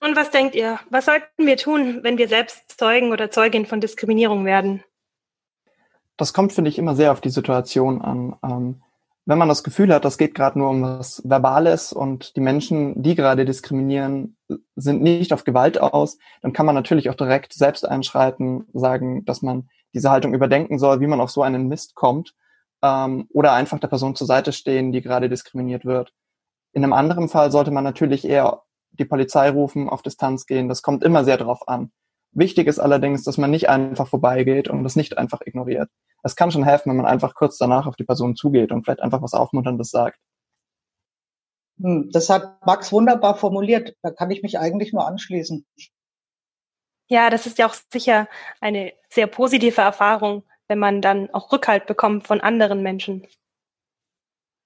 Und 0.00 0.14
was 0.14 0.30
denkt 0.30 0.54
ihr? 0.54 0.78
Was 0.88 1.06
sollten 1.06 1.46
wir 1.46 1.56
tun, 1.56 2.04
wenn 2.04 2.16
wir 2.16 2.28
selbst 2.28 2.78
Zeugen 2.78 3.10
oder 3.10 3.28
Zeugin 3.28 3.66
von 3.66 3.80
Diskriminierung 3.80 4.44
werden? 4.44 4.84
Das 6.16 6.32
kommt, 6.32 6.52
finde 6.52 6.70
ich, 6.70 6.78
immer 6.78 6.94
sehr 6.94 7.10
auf 7.10 7.20
die 7.20 7.30
Situation 7.30 8.00
an. 8.00 8.36
Ähm, 8.44 8.82
wenn 9.24 9.38
man 9.38 9.48
das 9.48 9.64
Gefühl 9.64 9.92
hat, 9.92 10.04
das 10.04 10.16
geht 10.16 10.36
gerade 10.36 10.60
nur 10.60 10.70
um 10.70 10.82
was 10.82 11.28
Verbales 11.28 11.92
und 11.92 12.36
die 12.36 12.40
Menschen, 12.40 13.02
die 13.02 13.16
gerade 13.16 13.44
diskriminieren, 13.44 14.35
sind 14.76 15.02
nicht 15.02 15.32
auf 15.32 15.44
Gewalt 15.44 15.80
aus, 15.80 16.18
dann 16.42 16.52
kann 16.52 16.66
man 16.66 16.74
natürlich 16.74 17.10
auch 17.10 17.14
direkt 17.14 17.52
selbst 17.52 17.86
einschreiten, 17.86 18.66
sagen, 18.72 19.24
dass 19.24 19.42
man 19.42 19.68
diese 19.94 20.10
Haltung 20.10 20.34
überdenken 20.34 20.78
soll, 20.78 21.00
wie 21.00 21.06
man 21.06 21.20
auf 21.20 21.30
so 21.30 21.42
einen 21.42 21.68
Mist 21.68 21.94
kommt, 21.94 22.34
ähm, 22.82 23.26
oder 23.30 23.52
einfach 23.52 23.78
der 23.78 23.88
Person 23.88 24.14
zur 24.14 24.26
Seite 24.26 24.52
stehen, 24.52 24.92
die 24.92 25.02
gerade 25.02 25.28
diskriminiert 25.28 25.84
wird. 25.84 26.12
In 26.72 26.84
einem 26.84 26.92
anderen 26.92 27.28
Fall 27.28 27.50
sollte 27.50 27.70
man 27.70 27.84
natürlich 27.84 28.24
eher 28.24 28.62
die 28.92 29.04
Polizei 29.04 29.50
rufen, 29.50 29.88
auf 29.88 30.02
Distanz 30.02 30.46
gehen. 30.46 30.68
Das 30.68 30.82
kommt 30.82 31.02
immer 31.02 31.24
sehr 31.24 31.36
darauf 31.36 31.68
an. 31.68 31.90
Wichtig 32.32 32.66
ist 32.66 32.78
allerdings, 32.78 33.24
dass 33.24 33.38
man 33.38 33.50
nicht 33.50 33.68
einfach 33.68 34.08
vorbeigeht 34.08 34.68
und 34.68 34.84
das 34.84 34.96
nicht 34.96 35.16
einfach 35.16 35.40
ignoriert. 35.44 35.88
Es 36.22 36.36
kann 36.36 36.50
schon 36.50 36.64
helfen, 36.64 36.90
wenn 36.90 36.98
man 36.98 37.06
einfach 37.06 37.34
kurz 37.34 37.56
danach 37.56 37.86
auf 37.86 37.96
die 37.96 38.04
Person 38.04 38.36
zugeht 38.36 38.72
und 38.72 38.84
vielleicht 38.84 39.00
einfach 39.00 39.22
was 39.22 39.32
Aufmunterndes 39.32 39.90
sagt. 39.90 40.18
Hm, 41.80 42.10
das 42.12 42.30
hat 42.30 42.64
Max 42.64 42.92
wunderbar 42.92 43.36
formuliert. 43.36 43.94
Da 44.02 44.10
kann 44.10 44.30
ich 44.30 44.42
mich 44.42 44.58
eigentlich 44.58 44.92
nur 44.92 45.06
anschließen. 45.06 45.66
Ja, 47.08 47.30
das 47.30 47.46
ist 47.46 47.58
ja 47.58 47.66
auch 47.66 47.76
sicher 47.92 48.28
eine 48.60 48.92
sehr 49.10 49.26
positive 49.26 49.80
Erfahrung, 49.80 50.42
wenn 50.68 50.78
man 50.78 51.00
dann 51.00 51.30
auch 51.30 51.52
Rückhalt 51.52 51.86
bekommt 51.86 52.26
von 52.26 52.40
anderen 52.40 52.82
Menschen. 52.82 53.26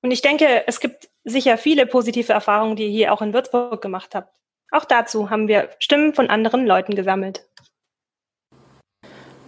Und 0.03 0.11
ich 0.11 0.23
denke, 0.23 0.67
es 0.67 0.81
gibt 0.81 1.11
sicher 1.25 1.59
viele 1.59 1.87
positive 1.87 2.33
Erfahrungen, 2.33 2.77
die 2.77 2.85
ihr 2.85 2.91
hier 2.91 3.13
auch 3.13 3.21
in 3.21 3.35
Würzburg 3.35 3.83
gemacht 3.83 4.15
habt. 4.15 4.35
Auch 4.71 4.85
dazu 4.85 5.29
haben 5.29 5.49
wir 5.49 5.69
Stimmen 5.79 6.15
von 6.15 6.31
anderen 6.31 6.65
Leuten 6.65 6.95
gesammelt. 6.95 7.47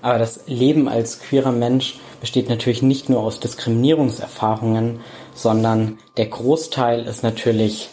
Aber 0.03 0.19
das 0.19 0.49
Leben 0.49 0.89
als 0.89 1.21
queerer 1.21 1.53
Mensch 1.53 2.01
besteht 2.21 2.49
natürlich 2.49 2.83
nicht 2.83 3.09
nur 3.09 3.21
aus 3.21 3.39
Diskriminierungserfahrungen, 3.39 5.01
sondern 5.35 5.99
der 6.17 6.27
Großteil 6.27 7.07
ist 7.07 7.23
natürlich 7.23 7.91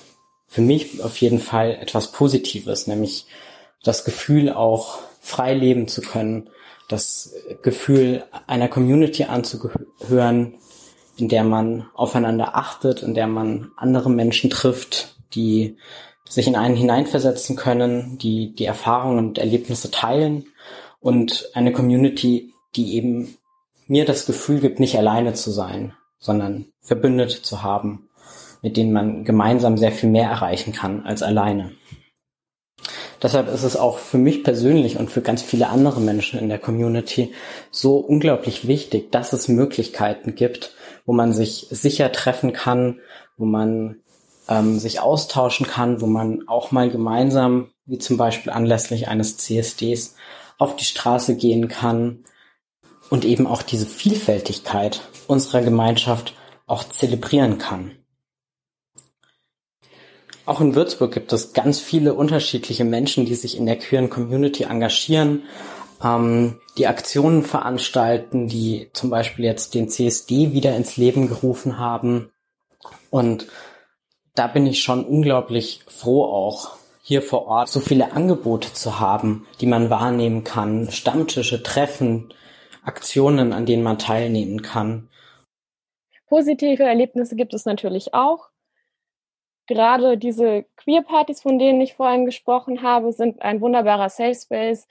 für 0.47 0.61
mich 0.61 1.03
auf 1.03 1.17
jeden 1.17 1.39
Fall 1.39 1.77
etwas 1.79 2.11
Positives, 2.11 2.87
nämlich 2.87 3.25
das 3.83 4.03
Gefühl 4.03 4.51
auch 4.51 4.99
frei 5.21 5.53
leben 5.53 5.87
zu 5.87 6.01
können, 6.01 6.49
das 6.87 7.35
Gefühl, 7.61 8.23
einer 8.47 8.67
Community 8.67 9.25
anzugehören, 9.25 10.55
in 11.17 11.29
der 11.29 11.43
man 11.43 11.87
aufeinander 11.93 12.55
achtet, 12.55 13.03
in 13.03 13.13
der 13.13 13.27
man 13.27 13.71
andere 13.77 14.09
Menschen 14.09 14.49
trifft, 14.49 15.15
die 15.33 15.77
sich 16.27 16.47
in 16.47 16.55
einen 16.55 16.75
hineinversetzen 16.75 17.55
können, 17.55 18.17
die 18.17 18.53
die 18.55 18.65
Erfahrungen 18.65 19.19
und 19.19 19.37
Erlebnisse 19.37 19.91
teilen 19.91 20.45
und 20.99 21.49
eine 21.53 21.71
Community, 21.71 22.53
die 22.75 22.95
eben 22.95 23.37
mir 23.87 24.05
das 24.05 24.25
Gefühl 24.25 24.59
gibt, 24.59 24.79
nicht 24.79 24.97
alleine 24.97 25.33
zu 25.33 25.51
sein, 25.51 25.93
sondern 26.19 26.68
Verbündete 26.89 27.43
zu 27.43 27.61
haben, 27.61 28.09
mit 28.63 28.75
denen 28.75 28.91
man 28.91 29.23
gemeinsam 29.23 29.77
sehr 29.77 29.91
viel 29.91 30.09
mehr 30.09 30.27
erreichen 30.27 30.73
kann 30.73 31.05
als 31.05 31.21
alleine. 31.21 31.71
Deshalb 33.21 33.47
ist 33.47 33.61
es 33.61 33.75
auch 33.75 33.99
für 33.99 34.17
mich 34.17 34.43
persönlich 34.43 34.97
und 34.97 35.11
für 35.11 35.21
ganz 35.21 35.43
viele 35.43 35.67
andere 35.69 36.01
Menschen 36.01 36.39
in 36.39 36.49
der 36.49 36.57
Community 36.57 37.31
so 37.69 37.97
unglaublich 37.97 38.67
wichtig, 38.67 39.11
dass 39.11 39.33
es 39.33 39.47
Möglichkeiten 39.47 40.33
gibt, 40.33 40.73
wo 41.05 41.13
man 41.13 41.31
sich 41.31 41.67
sicher 41.69 42.11
treffen 42.11 42.53
kann, 42.53 43.01
wo 43.37 43.45
man 43.45 43.97
ähm, 44.47 44.79
sich 44.79 44.99
austauschen 44.99 45.67
kann, 45.67 46.01
wo 46.01 46.07
man 46.07 46.47
auch 46.47 46.71
mal 46.71 46.89
gemeinsam, 46.89 47.69
wie 47.85 47.99
zum 47.99 48.17
Beispiel 48.17 48.51
anlässlich 48.51 49.09
eines 49.09 49.37
CSDs, 49.37 50.15
auf 50.57 50.75
die 50.75 50.85
Straße 50.85 51.35
gehen 51.35 51.67
kann 51.67 52.23
und 53.11 53.25
eben 53.25 53.45
auch 53.45 53.61
diese 53.61 53.85
Vielfältigkeit 53.85 55.01
unserer 55.27 55.61
Gemeinschaft 55.61 56.33
auch 56.69 56.83
zelebrieren 56.83 57.57
kann. 57.57 57.91
Auch 60.45 60.61
in 60.61 60.73
Würzburg 60.73 61.13
gibt 61.13 61.31
es 61.31 61.53
ganz 61.53 61.79
viele 61.79 62.13
unterschiedliche 62.15 62.83
Menschen, 62.83 63.25
die 63.25 63.35
sich 63.35 63.57
in 63.57 63.65
der 63.65 63.77
queeren 63.77 64.09
Community 64.09 64.63
engagieren, 64.63 65.43
ähm, 66.03 66.59
die 66.77 66.87
Aktionen 66.87 67.43
veranstalten, 67.43 68.47
die 68.47 68.89
zum 68.93 69.09
Beispiel 69.09 69.45
jetzt 69.45 69.75
den 69.75 69.89
CSD 69.89 70.53
wieder 70.53 70.75
ins 70.75 70.97
Leben 70.97 71.27
gerufen 71.27 71.77
haben. 71.77 72.31
Und 73.09 73.47
da 74.33 74.47
bin 74.47 74.65
ich 74.65 74.81
schon 74.81 75.05
unglaublich 75.05 75.81
froh 75.87 76.23
auch, 76.23 76.77
hier 77.03 77.21
vor 77.21 77.47
Ort 77.47 77.69
so 77.69 77.79
viele 77.79 78.13
Angebote 78.13 78.73
zu 78.73 78.99
haben, 78.99 79.47
die 79.61 79.65
man 79.65 79.89
wahrnehmen 79.89 80.43
kann, 80.43 80.91
Stammtische, 80.91 81.63
Treffen, 81.63 82.33
Aktionen, 82.83 83.51
an 83.51 83.65
denen 83.65 83.83
man 83.83 83.97
teilnehmen 83.97 84.61
kann. 84.61 85.09
Positive 86.29 86.83
Erlebnisse 86.83 87.35
gibt 87.35 87.53
es 87.53 87.65
natürlich 87.65 88.13
auch 88.13 88.49
gerade 89.69 90.17
diese 90.17 90.65
Queer-Partys, 90.77 91.41
von 91.41 91.59
denen 91.59 91.79
ich 91.79 91.93
vorhin 91.93 92.25
gesprochen 92.25 92.81
habe, 92.81 93.13
sind 93.13 93.43
ein 93.43 93.61
wunderbarer 93.61 94.09
Safe 94.09 94.33
Space, 94.33 94.87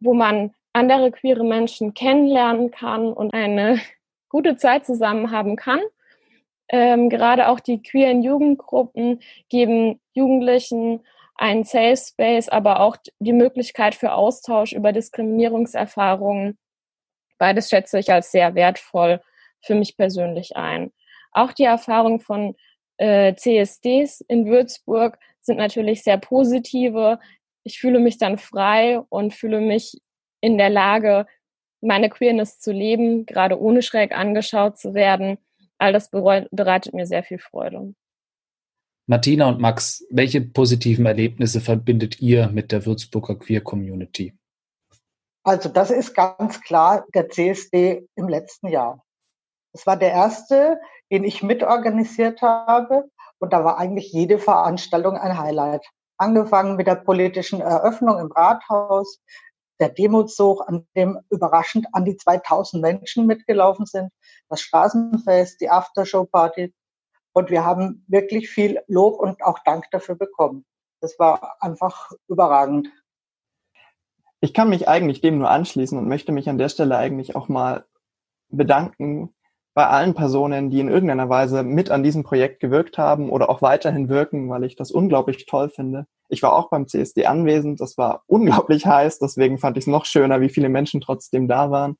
wo 0.00 0.12
man 0.12 0.52
andere 0.72 1.12
queere 1.12 1.44
Menschen 1.44 1.94
kennenlernen 1.94 2.72
kann 2.72 3.12
und 3.12 3.32
eine 3.32 3.80
gute 4.28 4.56
Zeit 4.56 4.84
zusammen 4.84 5.30
haben 5.30 5.54
kann. 5.54 5.80
Ähm, 6.68 7.10
gerade 7.10 7.48
auch 7.48 7.60
die 7.60 7.80
queeren 7.80 8.22
Jugendgruppen 8.22 9.20
geben 9.48 10.00
Jugendlichen 10.14 11.06
einen 11.36 11.62
Safe 11.62 11.96
Space, 11.96 12.48
aber 12.48 12.80
auch 12.80 12.96
die 13.20 13.32
Möglichkeit 13.32 13.94
für 13.94 14.14
Austausch 14.14 14.72
über 14.72 14.90
Diskriminierungserfahrungen. 14.92 16.58
Beides 17.38 17.70
schätze 17.70 18.00
ich 18.00 18.12
als 18.12 18.32
sehr 18.32 18.56
wertvoll 18.56 19.20
für 19.62 19.74
mich 19.74 19.96
persönlich 19.96 20.56
ein. 20.56 20.92
Auch 21.32 21.52
die 21.52 21.64
Erfahrung 21.64 22.20
von 22.20 22.54
äh, 22.98 23.34
CSDs 23.34 24.20
in 24.28 24.46
Würzburg 24.46 25.18
sind 25.40 25.56
natürlich 25.56 26.02
sehr 26.02 26.18
positive. 26.18 27.18
Ich 27.64 27.80
fühle 27.80 28.00
mich 28.00 28.18
dann 28.18 28.38
frei 28.38 29.00
und 29.08 29.34
fühle 29.34 29.60
mich 29.60 30.00
in 30.40 30.58
der 30.58 30.70
Lage, 30.70 31.26
meine 31.80 32.10
Queerness 32.10 32.60
zu 32.60 32.72
leben, 32.72 33.26
gerade 33.26 33.60
ohne 33.60 33.82
schräg 33.82 34.12
angeschaut 34.12 34.78
zu 34.78 34.94
werden. 34.94 35.38
All 35.78 35.92
das 35.92 36.10
bereitet 36.10 36.94
mir 36.94 37.06
sehr 37.06 37.24
viel 37.24 37.38
Freude. 37.38 37.94
Martina 39.06 39.48
und 39.48 39.60
Max, 39.60 40.06
welche 40.10 40.40
positiven 40.40 41.06
Erlebnisse 41.06 41.60
verbindet 41.60 42.20
ihr 42.20 42.48
mit 42.48 42.70
der 42.70 42.86
Würzburger 42.86 43.36
Queer 43.36 43.60
Community? 43.60 44.32
Also 45.44 45.68
das 45.68 45.90
ist 45.90 46.14
ganz 46.14 46.60
klar 46.60 47.04
der 47.12 47.28
CSD 47.28 48.06
im 48.14 48.28
letzten 48.28 48.68
Jahr. 48.68 49.04
Es 49.72 49.86
war 49.86 49.96
der 49.96 50.12
erste, 50.12 50.80
den 51.10 51.24
ich 51.24 51.42
mitorganisiert 51.42 52.42
habe. 52.42 53.10
Und 53.38 53.52
da 53.52 53.64
war 53.64 53.78
eigentlich 53.78 54.12
jede 54.12 54.38
Veranstaltung 54.38 55.16
ein 55.16 55.38
Highlight. 55.38 55.84
Angefangen 56.16 56.76
mit 56.76 56.86
der 56.86 56.96
politischen 56.96 57.60
Eröffnung 57.60 58.18
im 58.18 58.30
Rathaus, 58.30 59.20
der 59.80 59.88
Demozug, 59.88 60.62
an 60.68 60.86
dem 60.94 61.18
überraschend 61.30 61.86
an 61.92 62.04
die 62.04 62.16
2000 62.16 62.80
Menschen 62.80 63.26
mitgelaufen 63.26 63.86
sind, 63.86 64.10
das 64.48 64.60
Straßenfest, 64.60 65.60
die 65.60 65.70
Aftershow-Party. 65.70 66.72
Und 67.32 67.50
wir 67.50 67.64
haben 67.64 68.04
wirklich 68.06 68.50
viel 68.50 68.80
Lob 68.86 69.18
und 69.18 69.42
auch 69.42 69.58
Dank 69.64 69.86
dafür 69.90 70.14
bekommen. 70.14 70.64
Das 71.00 71.18
war 71.18 71.56
einfach 71.60 72.12
überragend. 72.28 72.88
Ich 74.40 74.54
kann 74.54 74.68
mich 74.68 74.86
eigentlich 74.86 75.20
dem 75.20 75.38
nur 75.38 75.50
anschließen 75.50 75.98
und 75.98 76.06
möchte 76.06 76.30
mich 76.30 76.48
an 76.48 76.58
der 76.58 76.68
Stelle 76.68 76.96
eigentlich 76.96 77.34
auch 77.34 77.48
mal 77.48 77.86
bedanken 78.50 79.34
bei 79.74 79.86
allen 79.86 80.14
Personen, 80.14 80.70
die 80.70 80.80
in 80.80 80.88
irgendeiner 80.88 81.28
Weise 81.28 81.62
mit 81.62 81.90
an 81.90 82.02
diesem 82.02 82.24
Projekt 82.24 82.60
gewirkt 82.60 82.98
haben 82.98 83.30
oder 83.30 83.48
auch 83.48 83.62
weiterhin 83.62 84.08
wirken, 84.08 84.50
weil 84.50 84.64
ich 84.64 84.76
das 84.76 84.90
unglaublich 84.90 85.46
toll 85.46 85.70
finde. 85.70 86.06
Ich 86.28 86.42
war 86.42 86.52
auch 86.52 86.68
beim 86.68 86.86
CSD 86.86 87.26
anwesend, 87.26 87.80
das 87.80 87.96
war 87.96 88.22
unglaublich 88.26 88.86
heiß, 88.86 89.18
deswegen 89.18 89.58
fand 89.58 89.76
ich 89.78 89.84
es 89.84 89.88
noch 89.88 90.04
schöner, 90.04 90.40
wie 90.40 90.50
viele 90.50 90.68
Menschen 90.68 91.00
trotzdem 91.00 91.48
da 91.48 91.70
waren. 91.70 91.96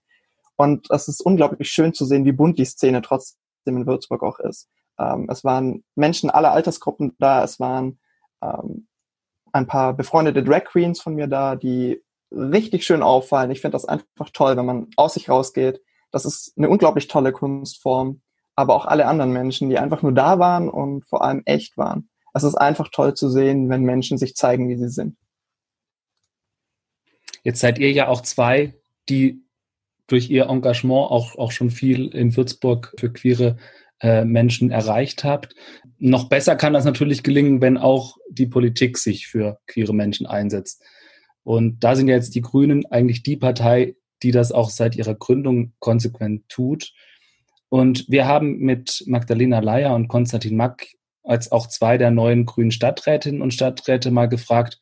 Und 0.56 0.90
es 0.90 1.08
ist 1.08 1.24
unglaublich 1.24 1.70
schön 1.70 1.94
zu 1.94 2.04
sehen, 2.04 2.24
wie 2.24 2.32
bunt 2.32 2.58
die 2.58 2.66
Szene 2.66 3.00
trotzdem 3.00 3.38
in 3.66 3.87
Würzburg 3.87 4.22
auch 4.22 4.38
ist. 4.38 4.68
Ähm, 4.98 5.26
es 5.30 5.42
waren 5.42 5.82
Menschen 5.94 6.30
aller 6.30 6.52
Altersgruppen 6.52 7.16
da, 7.18 7.42
es 7.42 7.58
waren 7.58 7.98
ähm, 8.42 8.87
ein 9.52 9.66
paar 9.66 9.94
befreundete 9.94 10.42
Drag 10.42 10.64
Queens 10.64 11.00
von 11.00 11.14
mir 11.14 11.26
da, 11.26 11.56
die 11.56 12.02
richtig 12.30 12.85
schön 12.85 13.02
auffallen. 13.02 13.50
Ich 13.50 13.61
finde 13.61 13.72
das 13.72 13.85
einfach 13.85 14.30
toll, 14.32 14.56
wenn 14.56 14.66
man 14.66 14.88
aus 14.96 15.14
sich 15.14 15.28
rausgeht, 15.28 15.82
das 16.12 16.25
ist 16.25 16.53
eine 16.57 16.68
unglaublich 16.68 17.09
tolle 17.09 17.33
Kunstform. 17.33 18.20
Aber 18.55 18.75
auch 18.75 18.85
alle 18.85 19.07
anderen 19.07 19.33
Menschen, 19.33 19.70
die 19.70 19.79
einfach 19.79 20.03
nur 20.03 20.12
da 20.12 20.38
waren 20.38 20.68
und 20.68 21.07
vor 21.09 21.25
allem 21.25 21.42
echt 21.46 21.79
waren. 21.79 22.11
Es 22.35 22.44
ist 22.44 22.55
einfach 22.55 22.88
toll 22.92 23.14
zu 23.14 23.31
sehen, 23.31 23.70
wenn 23.70 23.83
Menschen 23.83 24.18
sich 24.18 24.35
zeigen, 24.35 24.68
wie 24.68 24.77
sie 24.77 24.90
sind. 24.90 25.16
Jetzt 27.42 27.61
seid 27.61 27.79
ihr 27.79 27.90
ja 27.90 28.09
auch 28.09 28.20
zwei, 28.20 28.75
die 29.09 29.42
durch 30.07 30.31
ihr 30.31 30.46
Engagement 30.46 31.11
auch, 31.11 31.37
auch 31.37 31.51
schon 31.51 31.70
viel 31.70 32.09
in 32.09 32.37
Würzburg 32.37 32.94
für 32.98 33.12
queere 33.12 33.57
äh, 34.01 34.25
Menschen 34.25 34.70
erreicht 34.70 35.25
habt. 35.25 35.55
Noch 35.98 36.29
besser 36.29 36.57
kann 36.57 36.72
das 36.72 36.85
natürlich 36.85 37.22
gelingen, 37.22 37.61
wenn 37.61 37.79
auch 37.79 38.18
die 38.29 38.46
Politik 38.46 38.98
sich 38.98 39.29
für 39.29 39.59
queere 39.66 39.94
Menschen 39.94 40.27
einsetzt. 40.27 40.85
Und 41.44 41.83
da 41.83 41.96
sind 41.96 42.09
ja 42.09 42.14
jetzt 42.14 42.35
die 42.35 42.40
Grünen 42.40 42.85
eigentlich 42.87 43.22
die 43.22 43.37
Partei, 43.37 43.96
die 44.22 44.30
das 44.30 44.52
auch 44.52 44.70
seit 44.70 44.96
ihrer 44.96 45.14
Gründung 45.14 45.72
konsequent 45.78 46.48
tut. 46.48 46.92
Und 47.68 48.06
wir 48.08 48.26
haben 48.26 48.58
mit 48.58 49.02
Magdalena 49.06 49.61
Leier 49.61 49.94
und 49.94 50.08
Konstantin 50.08 50.56
Mack 50.56 50.88
als 51.24 51.52
auch 51.52 51.68
zwei 51.68 51.98
der 51.98 52.11
neuen 52.11 52.46
grünen 52.46 52.72
Stadträtinnen 52.72 53.42
und 53.42 53.54
Stadträte 53.54 54.11
mal 54.11 54.28
gefragt, 54.28 54.80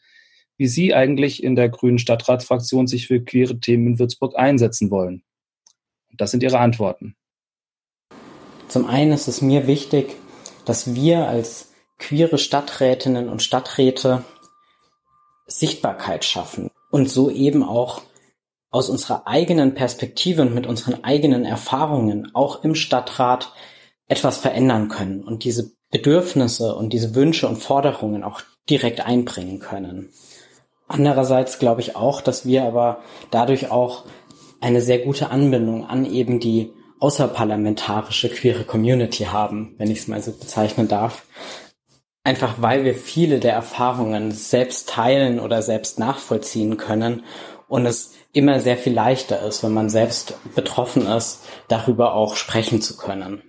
wie 0.56 0.66
sie 0.66 0.94
eigentlich 0.94 1.42
in 1.42 1.54
der 1.54 1.68
grünen 1.68 1.98
Stadtratsfraktion 1.98 2.86
sich 2.86 3.06
für 3.06 3.24
queere 3.24 3.60
Themen 3.60 3.86
in 3.86 3.98
Würzburg 3.98 4.38
einsetzen 4.38 4.90
wollen. 4.90 5.22
Das 6.16 6.30
sind 6.30 6.42
ihre 6.42 6.58
Antworten. 6.58 7.16
Zum 8.68 8.86
einen 8.86 9.12
ist 9.12 9.26
es 9.28 9.40
mir 9.40 9.66
wichtig, 9.66 10.16
dass 10.64 10.94
wir 10.94 11.26
als 11.26 11.72
queere 11.98 12.38
Stadträtinnen 12.38 13.28
und 13.28 13.42
Stadträte 13.42 14.24
Sichtbarkeit 15.46 16.24
schaffen 16.24 16.70
und 16.90 17.08
so 17.08 17.30
eben 17.30 17.62
auch 17.62 18.02
aus 18.70 18.88
unserer 18.88 19.26
eigenen 19.26 19.74
Perspektive 19.74 20.42
und 20.42 20.54
mit 20.54 20.66
unseren 20.66 21.04
eigenen 21.04 21.44
Erfahrungen 21.44 22.30
auch 22.34 22.62
im 22.64 22.74
Stadtrat 22.74 23.52
etwas 24.06 24.38
verändern 24.38 24.88
können 24.88 25.22
und 25.22 25.44
diese 25.44 25.72
Bedürfnisse 25.90 26.74
und 26.74 26.92
diese 26.92 27.14
Wünsche 27.14 27.48
und 27.48 27.56
Forderungen 27.56 28.22
auch 28.22 28.42
direkt 28.68 29.04
einbringen 29.04 29.58
können. 29.58 30.10
Andererseits 30.86 31.58
glaube 31.58 31.80
ich 31.80 31.96
auch, 31.96 32.20
dass 32.20 32.46
wir 32.46 32.64
aber 32.64 33.02
dadurch 33.30 33.70
auch 33.70 34.04
eine 34.60 34.80
sehr 34.80 34.98
gute 34.98 35.30
Anbindung 35.30 35.86
an 35.86 36.04
eben 36.04 36.40
die 36.40 36.72
außerparlamentarische 37.00 38.28
queere 38.28 38.64
Community 38.64 39.24
haben, 39.24 39.74
wenn 39.78 39.90
ich 39.90 40.00
es 40.00 40.08
mal 40.08 40.22
so 40.22 40.32
bezeichnen 40.32 40.86
darf. 40.86 41.24
Einfach 42.22 42.56
weil 42.60 42.84
wir 42.84 42.94
viele 42.94 43.40
der 43.40 43.54
Erfahrungen 43.54 44.32
selbst 44.32 44.90
teilen 44.90 45.40
oder 45.40 45.62
selbst 45.62 45.98
nachvollziehen 45.98 46.76
können 46.76 47.24
und 47.66 47.86
es 47.86 48.12
immer 48.32 48.60
sehr 48.60 48.76
viel 48.76 48.92
leichter 48.92 49.42
ist, 49.42 49.62
wenn 49.62 49.72
man 49.72 49.90
selbst 49.90 50.34
betroffen 50.54 51.06
ist, 51.06 51.40
darüber 51.68 52.14
auch 52.14 52.36
sprechen 52.36 52.80
zu 52.80 52.96
können. 52.96 53.42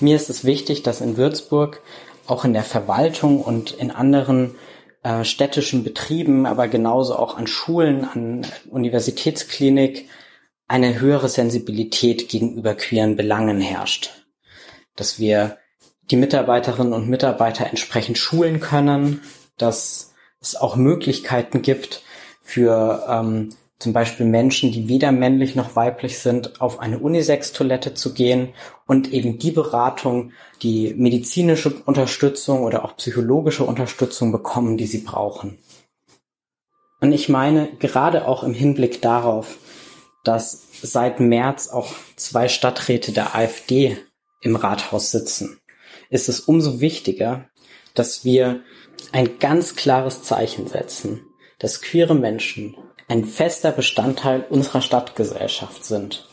Mir 0.00 0.16
ist 0.16 0.30
es 0.30 0.44
wichtig, 0.44 0.82
dass 0.82 1.00
in 1.00 1.16
Würzburg 1.16 1.80
auch 2.26 2.44
in 2.44 2.52
der 2.52 2.62
Verwaltung 2.62 3.40
und 3.40 3.72
in 3.72 3.90
anderen 3.90 4.54
äh, 5.02 5.24
städtischen 5.24 5.84
Betrieben, 5.84 6.46
aber 6.46 6.68
genauso 6.68 7.16
auch 7.16 7.36
an 7.36 7.46
Schulen, 7.46 8.04
an 8.04 8.46
Universitätsklinik 8.70 10.08
eine 10.66 10.98
höhere 10.98 11.28
Sensibilität 11.28 12.28
gegenüber 12.28 12.74
queeren 12.74 13.16
Belangen 13.16 13.60
herrscht. 13.60 14.10
Dass 14.96 15.18
wir 15.18 15.58
die 16.10 16.16
Mitarbeiterinnen 16.16 16.92
und 16.92 17.08
Mitarbeiter 17.08 17.66
entsprechend 17.66 18.18
schulen 18.18 18.60
können, 18.60 19.22
dass 19.58 20.14
es 20.40 20.56
auch 20.56 20.76
Möglichkeiten 20.76 21.62
gibt 21.62 22.02
für 22.42 23.06
ähm, 23.08 23.50
zum 23.78 23.92
Beispiel 23.92 24.26
Menschen, 24.26 24.72
die 24.72 24.88
weder 24.88 25.12
männlich 25.12 25.56
noch 25.56 25.76
weiblich 25.76 26.18
sind, 26.18 26.60
auf 26.60 26.78
eine 26.78 26.98
Unisex-Toilette 27.00 27.94
zu 27.94 28.14
gehen 28.14 28.54
und 28.86 29.12
eben 29.12 29.38
die 29.38 29.50
Beratung, 29.50 30.32
die 30.62 30.94
medizinische 30.94 31.74
Unterstützung 31.84 32.62
oder 32.62 32.84
auch 32.84 32.96
psychologische 32.96 33.64
Unterstützung 33.64 34.32
bekommen, 34.32 34.76
die 34.76 34.86
sie 34.86 34.98
brauchen. 34.98 35.58
Und 37.00 37.12
ich 37.12 37.28
meine, 37.28 37.68
gerade 37.78 38.26
auch 38.26 38.44
im 38.44 38.54
Hinblick 38.54 39.02
darauf, 39.02 39.58
dass 40.22 40.62
seit 40.80 41.20
März 41.20 41.68
auch 41.68 41.92
zwei 42.16 42.48
Stadträte 42.48 43.12
der 43.12 43.34
AfD 43.34 43.98
im 44.40 44.56
Rathaus 44.56 45.10
sitzen, 45.10 45.58
ist 46.08 46.28
es 46.28 46.40
umso 46.40 46.80
wichtiger, 46.80 47.48
dass 47.94 48.24
wir 48.24 48.62
ein 49.12 49.38
ganz 49.38 49.76
klares 49.76 50.22
Zeichen 50.22 50.66
setzen, 50.66 51.26
dass 51.58 51.82
queere 51.82 52.14
Menschen 52.14 52.76
ein 53.08 53.24
fester 53.24 53.72
Bestandteil 53.72 54.44
unserer 54.48 54.82
Stadtgesellschaft 54.82 55.84
sind 55.84 56.28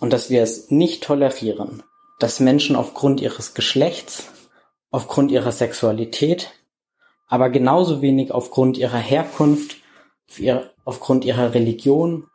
und 0.00 0.12
dass 0.12 0.30
wir 0.30 0.42
es 0.42 0.70
nicht 0.70 1.04
tolerieren, 1.04 1.82
dass 2.18 2.40
Menschen 2.40 2.76
aufgrund 2.76 3.20
ihres 3.20 3.54
Geschlechts, 3.54 4.30
aufgrund 4.90 5.30
ihrer 5.30 5.52
Sexualität, 5.52 6.52
aber 7.28 7.50
genauso 7.50 8.02
wenig 8.02 8.30
aufgrund 8.32 8.76
ihrer 8.76 8.98
Herkunft, 8.98 9.76
aufgrund 10.84 11.24
ihrer 11.24 11.54
Religion, 11.54 12.28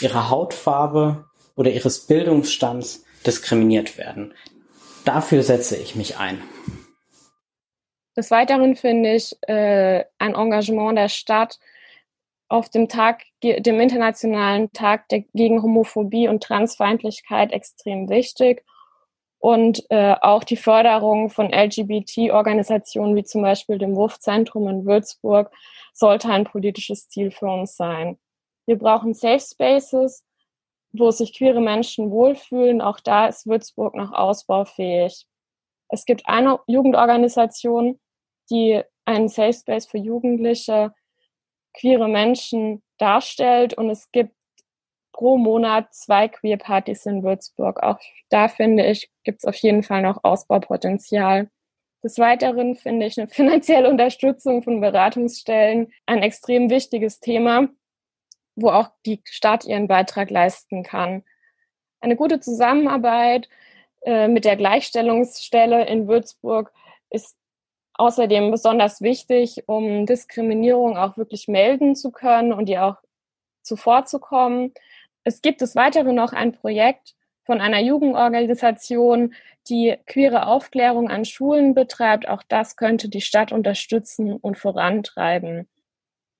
ihrer 0.00 0.30
Hautfarbe 0.30 1.24
oder 1.56 1.70
ihres 1.70 2.00
Bildungsstands 2.00 3.04
diskriminiert 3.26 3.98
werden. 3.98 4.34
Dafür 5.04 5.42
setze 5.42 5.76
ich 5.76 5.96
mich 5.96 6.18
ein. 6.18 6.42
Des 8.16 8.30
Weiteren 8.30 8.76
finde 8.76 9.14
ich 9.14 9.36
äh, 9.48 10.04
ein 10.18 10.34
Engagement 10.34 10.98
der 10.98 11.08
Stadt 11.08 11.58
auf 12.52 12.68
dem 12.68 12.88
Tag, 12.88 13.22
dem 13.42 13.80
Internationalen 13.80 14.70
Tag 14.72 15.08
gegen 15.08 15.62
Homophobie 15.62 16.28
und 16.28 16.42
Transfeindlichkeit 16.42 17.50
extrem 17.50 18.10
wichtig. 18.10 18.62
Und 19.38 19.84
äh, 19.90 20.14
auch 20.20 20.44
die 20.44 20.58
Förderung 20.58 21.30
von 21.30 21.50
LGBT-Organisationen 21.50 23.16
wie 23.16 23.24
zum 23.24 23.42
Beispiel 23.42 23.78
dem 23.78 23.96
Wurfzentrum 23.96 24.68
in 24.68 24.84
Würzburg 24.84 25.50
sollte 25.94 26.28
ein 26.28 26.44
politisches 26.44 27.08
Ziel 27.08 27.30
für 27.30 27.46
uns 27.46 27.74
sein. 27.74 28.18
Wir 28.66 28.76
brauchen 28.76 29.14
Safe 29.14 29.40
Spaces, 29.40 30.22
wo 30.92 31.10
sich 31.10 31.36
queere 31.36 31.60
Menschen 31.60 32.10
wohlfühlen. 32.10 32.82
Auch 32.82 33.00
da 33.00 33.26
ist 33.26 33.46
Würzburg 33.46 33.94
noch 33.94 34.12
ausbaufähig. 34.12 35.26
Es 35.88 36.04
gibt 36.04 36.26
eine 36.26 36.60
Jugendorganisation, 36.66 37.98
die 38.50 38.82
einen 39.06 39.28
Safe 39.28 39.54
Space 39.54 39.86
für 39.86 39.98
Jugendliche 39.98 40.92
queere 41.74 42.08
Menschen 42.08 42.82
darstellt 42.98 43.74
und 43.74 43.90
es 43.90 44.10
gibt 44.12 44.34
pro 45.12 45.36
Monat 45.36 45.94
zwei 45.94 46.28
Queer 46.28 46.56
Partys 46.56 47.06
in 47.06 47.22
Würzburg. 47.22 47.82
Auch 47.82 47.98
da 48.30 48.48
finde 48.48 48.86
ich, 48.86 49.10
gibt 49.24 49.40
es 49.40 49.44
auf 49.44 49.56
jeden 49.56 49.82
Fall 49.82 50.02
noch 50.02 50.24
Ausbaupotenzial. 50.24 51.50
Des 52.02 52.18
Weiteren 52.18 52.74
finde 52.74 53.06
ich 53.06 53.18
eine 53.18 53.28
finanzielle 53.28 53.88
Unterstützung 53.88 54.62
von 54.62 54.80
Beratungsstellen 54.80 55.92
ein 56.06 56.22
extrem 56.22 56.70
wichtiges 56.70 57.20
Thema, 57.20 57.68
wo 58.56 58.70
auch 58.70 58.90
die 59.06 59.20
Stadt 59.24 59.64
ihren 59.64 59.88
Beitrag 59.88 60.30
leisten 60.30 60.82
kann. 60.82 61.22
Eine 62.00 62.16
gute 62.16 62.40
Zusammenarbeit 62.40 63.48
äh, 64.00 64.26
mit 64.26 64.44
der 64.44 64.56
Gleichstellungsstelle 64.56 65.86
in 65.86 66.08
Würzburg 66.08 66.72
ist 67.10 67.36
außerdem 67.94 68.50
besonders 68.50 69.00
wichtig, 69.00 69.64
um 69.66 70.06
Diskriminierung 70.06 70.96
auch 70.96 71.16
wirklich 71.16 71.48
melden 71.48 71.94
zu 71.94 72.10
können 72.10 72.52
und 72.52 72.68
ihr 72.68 72.84
auch 72.84 72.96
zuvorzukommen. 73.62 74.72
Es 75.24 75.42
gibt 75.42 75.60
des 75.60 75.76
Weiteren 75.76 76.14
noch 76.14 76.32
ein 76.32 76.52
Projekt 76.52 77.14
von 77.44 77.60
einer 77.60 77.80
Jugendorganisation, 77.80 79.34
die 79.68 79.96
queere 80.06 80.46
Aufklärung 80.46 81.10
an 81.10 81.24
Schulen 81.24 81.74
betreibt. 81.74 82.28
Auch 82.28 82.42
das 82.48 82.76
könnte 82.76 83.08
die 83.08 83.20
Stadt 83.20 83.52
unterstützen 83.52 84.34
und 84.34 84.58
vorantreiben. 84.58 85.68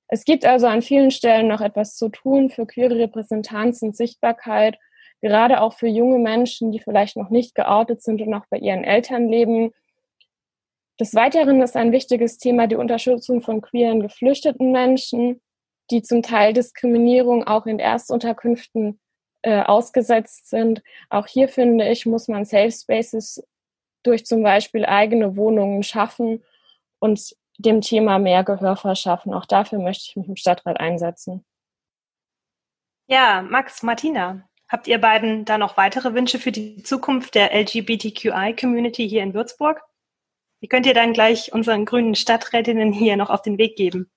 Es 0.08 0.24
gibt 0.24 0.44
also 0.44 0.66
an 0.66 0.82
vielen 0.82 1.10
Stellen 1.10 1.48
noch 1.48 1.60
etwas 1.60 1.96
zu 1.96 2.08
tun 2.08 2.50
für 2.50 2.66
queere 2.66 2.96
Repräsentanz 2.96 3.82
und 3.82 3.96
Sichtbarkeit, 3.96 4.78
gerade 5.20 5.60
auch 5.60 5.74
für 5.74 5.86
junge 5.86 6.18
Menschen, 6.18 6.72
die 6.72 6.80
vielleicht 6.80 7.16
noch 7.16 7.30
nicht 7.30 7.54
geoutet 7.54 8.02
sind 8.02 8.20
und 8.20 8.28
noch 8.28 8.46
bei 8.46 8.58
ihren 8.58 8.84
Eltern 8.84 9.28
leben 9.28 9.72
des 11.00 11.14
Weiteren 11.14 11.62
ist 11.62 11.76
ein 11.76 11.92
wichtiges 11.92 12.38
Thema 12.38 12.66
die 12.66 12.76
Unterstützung 12.76 13.40
von 13.40 13.60
queeren 13.60 14.00
geflüchteten 14.00 14.72
Menschen, 14.72 15.40
die 15.90 16.02
zum 16.02 16.22
Teil 16.22 16.52
Diskriminierung 16.52 17.44
auch 17.44 17.66
in 17.66 17.78
Erstunterkünften 17.78 19.00
äh, 19.42 19.62
ausgesetzt 19.62 20.48
sind. 20.48 20.82
Auch 21.10 21.26
hier 21.26 21.48
finde 21.48 21.88
ich, 21.88 22.06
muss 22.06 22.28
man 22.28 22.44
Safe 22.44 22.70
Spaces 22.70 23.42
durch 24.02 24.26
zum 24.26 24.42
Beispiel 24.42 24.84
eigene 24.84 25.36
Wohnungen 25.36 25.82
schaffen 25.82 26.42
und 26.98 27.34
dem 27.58 27.80
Thema 27.80 28.18
mehr 28.18 28.44
Gehör 28.44 28.76
verschaffen. 28.76 29.34
Auch 29.34 29.46
dafür 29.46 29.78
möchte 29.78 30.04
ich 30.08 30.16
mich 30.16 30.28
im 30.28 30.36
Stadtrat 30.36 30.80
einsetzen. 30.80 31.44
Ja, 33.08 33.42
Max, 33.42 33.82
Martina, 33.82 34.48
habt 34.68 34.88
ihr 34.88 35.00
beiden 35.00 35.44
da 35.44 35.58
noch 35.58 35.76
weitere 35.76 36.14
Wünsche 36.14 36.38
für 36.38 36.52
die 36.52 36.82
Zukunft 36.82 37.34
der 37.34 37.52
LGBTQI-Community 37.52 39.08
hier 39.08 39.22
in 39.22 39.34
Würzburg? 39.34 39.82
Die 40.62 40.68
könnt 40.68 40.86
ihr 40.86 40.94
dann 40.94 41.12
gleich 41.12 41.52
unseren 41.52 41.84
grünen 41.84 42.14
Stadträtinnen 42.14 42.92
hier 42.92 43.16
noch 43.16 43.30
auf 43.30 43.42
den 43.42 43.58
Weg 43.58 43.76
geben. 43.76 44.10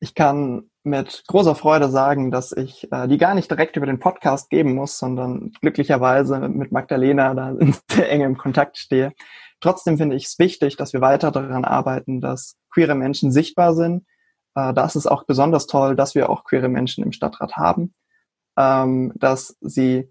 Ich 0.00 0.14
kann 0.14 0.70
mit 0.82 1.24
großer 1.28 1.54
Freude 1.54 1.88
sagen, 1.88 2.30
dass 2.30 2.52
ich 2.52 2.90
äh, 2.90 3.06
die 3.06 3.18
gar 3.18 3.34
nicht 3.34 3.50
direkt 3.50 3.76
über 3.76 3.86
den 3.86 4.00
Podcast 4.00 4.50
geben 4.50 4.74
muss, 4.74 4.98
sondern 4.98 5.52
glücklicherweise 5.60 6.40
mit 6.48 6.72
Magdalena 6.72 7.34
da 7.34 7.50
in 7.50 7.76
sehr 7.90 8.10
engem 8.10 8.36
Kontakt 8.36 8.78
stehe. 8.78 9.12
Trotzdem 9.60 9.98
finde 9.98 10.16
ich 10.16 10.24
es 10.24 10.38
wichtig, 10.38 10.76
dass 10.76 10.94
wir 10.94 11.02
weiter 11.02 11.30
daran 11.30 11.66
arbeiten, 11.66 12.20
dass 12.20 12.56
queere 12.70 12.94
Menschen 12.94 13.30
sichtbar 13.30 13.74
sind. 13.74 14.06
Äh, 14.54 14.72
da 14.72 14.86
ist 14.86 15.06
auch 15.06 15.24
besonders 15.24 15.66
toll, 15.66 15.94
dass 15.94 16.14
wir 16.14 16.30
auch 16.30 16.44
queere 16.44 16.68
Menschen 16.68 17.04
im 17.04 17.12
Stadtrat 17.12 17.56
haben, 17.56 17.94
ähm, 18.56 19.12
dass 19.16 19.56
sie 19.60 20.10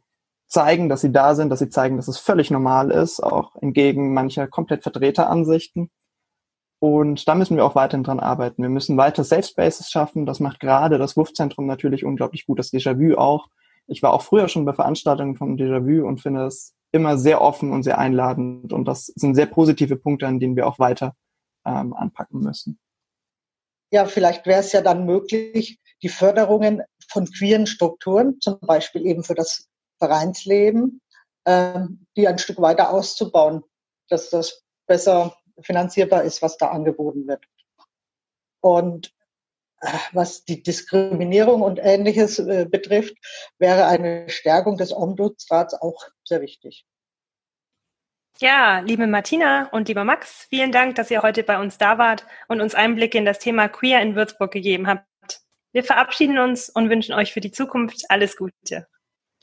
zeigen, 0.50 0.90
dass 0.90 1.02
sie 1.02 1.12
da 1.12 1.36
sind, 1.36 1.50
dass 1.50 1.60
sie 1.60 1.70
zeigen, 1.70 1.96
dass 1.96 2.08
es 2.08 2.18
völlig 2.18 2.52
normal 2.52 2.92
ist, 2.92 3.22
auch 3.22 3.56
entgegen 3.62 4.14
mancher 4.14 4.48
komplett 4.48 4.84
verdrehter 4.84 5.30
Ansichten. 5.30 5.90
Und 6.80 7.28
da 7.28 7.36
müssen 7.36 7.56
wir 7.56 7.66
auch 7.66 7.76
weiterhin 7.76 8.04
dran 8.04 8.20
arbeiten. 8.20 8.62
Wir 8.64 8.70
müssen 8.70 8.98
weiter 8.98 9.24
Safe 9.24 9.44
Spaces 9.44 9.90
schaffen. 9.90 10.26
Das 10.26 10.40
macht 10.40 10.60
gerade 10.60 10.98
das 10.98 11.18
Wurfzentrum 11.18 11.66
natürlich 11.66 12.06
unglaublich 12.06 12.46
gut, 12.46 12.58
das 12.58 12.72
Déjà-vu 12.72 13.16
auch. 13.18 13.48
Ich 13.88 14.02
war 14.02 14.14
auch 14.14 14.22
früher 14.22 14.48
schon 14.48 14.66
bei 14.66 14.74
Veranstaltungen 14.74 15.36
vom 15.36 15.56
Déjà-vu 15.56 16.08
und 16.08 16.22
finde 16.22 16.46
es 16.46 16.74
immer 16.92 17.18
sehr 17.18 17.42
offen 17.42 17.72
und 17.72 17.84
sehr 17.84 18.00
einladend. 18.00 18.74
Und 18.74 18.86
das 18.86 19.08
sind 19.08 19.36
sehr 19.36 19.46
positive 19.46 19.98
Punkte, 19.98 20.26
an 20.26 20.40
denen 20.40 20.56
wir 20.56 20.68
auch 20.68 20.80
weiter 20.80 21.16
ähm, 21.66 21.94
anpacken 21.94 22.40
müssen. 22.40 22.80
Ja, 23.92 24.06
vielleicht 24.06 24.46
wäre 24.46 24.62
es 24.62 24.72
ja 24.72 24.82
dann 24.82 25.06
möglich, 25.06 25.80
die 26.02 26.10
Förderungen 26.10 26.82
von 27.10 27.26
queeren 27.26 27.68
Strukturen, 27.68 28.40
zum 28.40 28.60
Beispiel 28.62 29.06
eben 29.06 29.24
für 29.24 29.36
das 29.36 29.69
Vereinsleben, 30.00 31.02
äh, 31.46 31.82
die 32.16 32.28
ein 32.28 32.40
Stück 32.40 32.60
weiter 32.62 32.92
auszubauen, 32.92 33.64
dass 34.10 34.30
das 34.30 34.64
besser 34.88 35.36
finanzierbar 35.62 36.24
ist, 36.24 36.42
was 36.42 36.58
da 36.58 36.70
angeboten 36.70 37.28
wird. 37.28 37.44
Und 38.62 39.14
äh, 39.82 39.92
was 40.12 40.44
die 40.46 40.64
Diskriminierung 40.64 41.62
und 41.62 41.80
Ähnliches 41.82 42.40
äh, 42.40 42.66
betrifft, 42.70 43.16
wäre 43.60 43.86
eine 43.86 44.30
Stärkung 44.30 44.78
des 44.78 44.92
Ombudsrats 44.92 45.74
auch 45.74 46.08
sehr 46.24 46.42
wichtig. 46.42 46.86
Ja, 48.42 48.80
liebe 48.80 49.06
Martina 49.06 49.68
und 49.72 49.90
lieber 49.90 50.06
Max, 50.06 50.48
vielen 50.50 50.72
Dank, 50.72 50.96
dass 50.96 51.12
ihr 51.12 51.24
heute 51.24 51.44
bei 51.44 51.60
uns 51.60 51.78
da 51.78 51.98
wart 51.98 52.26
und 52.48 52.62
uns 52.62 52.74
Einblicke 52.74 53.18
in 53.18 53.26
das 53.26 53.40
Thema 53.40 53.68
Queer 53.68 54.02
in 54.02 54.16
Würzburg 54.16 54.52
gegeben 54.52 54.88
habt. 54.88 55.06
Wir 55.74 55.84
verabschieden 55.84 56.40
uns 56.40 56.70
und 56.70 56.90
wünschen 56.90 57.14
euch 57.14 57.34
für 57.34 57.42
die 57.42 57.52
Zukunft 57.52 58.06
alles 58.08 58.38
Gute. 58.38 58.88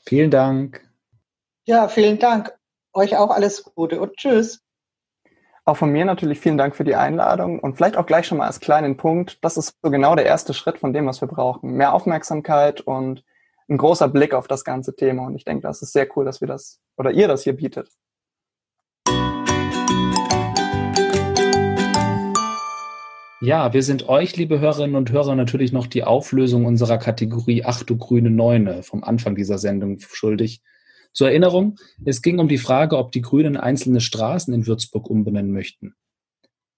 Vielen 0.07 0.31
Dank. 0.31 0.89
Ja, 1.65 1.89
vielen 1.89 2.17
Dank. 2.17 2.57
Euch 2.93 3.17
auch 3.17 3.29
alles 3.29 3.65
Gute 3.75 3.99
und 3.99 4.15
tschüss. 4.15 4.63
Auch 5.65 5.75
von 5.75 5.89
mir 5.89 6.05
natürlich 6.05 6.39
vielen 6.39 6.57
Dank 6.57 6.77
für 6.77 6.85
die 6.85 6.95
Einladung 6.95 7.59
und 7.59 7.75
vielleicht 7.75 7.97
auch 7.97 8.05
gleich 8.05 8.25
schon 8.25 8.37
mal 8.37 8.47
als 8.47 8.61
kleinen 8.61 8.95
Punkt. 8.95 9.43
Das 9.43 9.57
ist 9.57 9.75
so 9.83 9.91
genau 9.91 10.15
der 10.15 10.25
erste 10.25 10.53
Schritt 10.53 10.77
von 10.77 10.93
dem, 10.93 11.07
was 11.07 11.19
wir 11.19 11.27
brauchen. 11.27 11.73
Mehr 11.73 11.93
Aufmerksamkeit 11.93 12.79
und 12.79 13.25
ein 13.67 13.77
großer 13.77 14.07
Blick 14.07 14.33
auf 14.33 14.47
das 14.47 14.63
ganze 14.63 14.95
Thema. 14.95 15.25
Und 15.25 15.35
ich 15.35 15.43
denke, 15.43 15.63
das 15.63 15.81
ist 15.81 15.91
sehr 15.91 16.07
cool, 16.15 16.23
dass 16.23 16.39
wir 16.39 16.47
das 16.47 16.79
oder 16.95 17.11
ihr 17.11 17.27
das 17.27 17.43
hier 17.43 17.57
bietet. 17.57 17.89
Ja, 23.39 23.71
wir 23.71 23.83
sind 23.83 24.09
euch, 24.09 24.35
liebe 24.35 24.59
Hörerinnen 24.59 24.95
und 24.95 25.11
Hörer, 25.11 25.35
natürlich 25.35 25.71
noch 25.71 25.85
die 25.85 26.03
Auflösung 26.03 26.65
unserer 26.65 26.97
Kategorie 26.97 27.63
Ach 27.63 27.83
du 27.83 27.95
grüne 27.95 28.31
Neune 28.31 28.81
vom 28.81 29.03
Anfang 29.03 29.35
dieser 29.35 29.59
Sendung 29.59 29.99
schuldig. 29.99 30.63
Zur 31.13 31.27
Erinnerung, 31.27 31.77
es 32.03 32.23
ging 32.23 32.39
um 32.39 32.47
die 32.47 32.57
Frage, 32.57 32.97
ob 32.97 33.11
die 33.11 33.21
Grünen 33.21 33.55
einzelne 33.55 34.01
Straßen 34.01 34.51
in 34.55 34.65
Würzburg 34.65 35.07
umbenennen 35.07 35.51
möchten. 35.51 35.93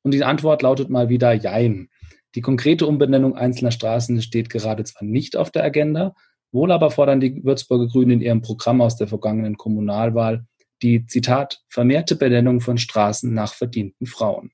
Und 0.03 0.13
die 0.13 0.25
Antwort 0.25 0.61
lautet 0.61 0.89
mal 0.89 1.07
wieder 1.07 1.31
Jein. 1.31 1.89
Die 2.35 2.41
konkrete 2.41 2.87
Umbenennung 2.87 3.37
einzelner 3.37 3.71
Straßen 3.71 4.21
steht 4.21 4.49
gerade 4.49 4.83
zwar 4.83 5.03
nicht 5.03 5.37
auf 5.37 5.51
der 5.51 5.63
Agenda, 5.63 6.13
wohl 6.51 6.73
aber 6.73 6.91
fordern 6.91 7.21
die 7.21 7.41
Würzburger 7.41 7.87
Grünen 7.87 8.11
in 8.11 8.21
ihrem 8.21 8.41
Programm 8.41 8.81
aus 8.81 8.97
der 8.97 9.07
vergangenen 9.07 9.55
Kommunalwahl 9.55 10.45
die, 10.81 11.05
Zitat, 11.05 11.61
vermehrte 11.69 12.17
Benennung 12.17 12.59
von 12.59 12.77
Straßen 12.77 13.33
nach 13.33 13.53
verdienten 13.53 14.07
Frauen. 14.07 14.51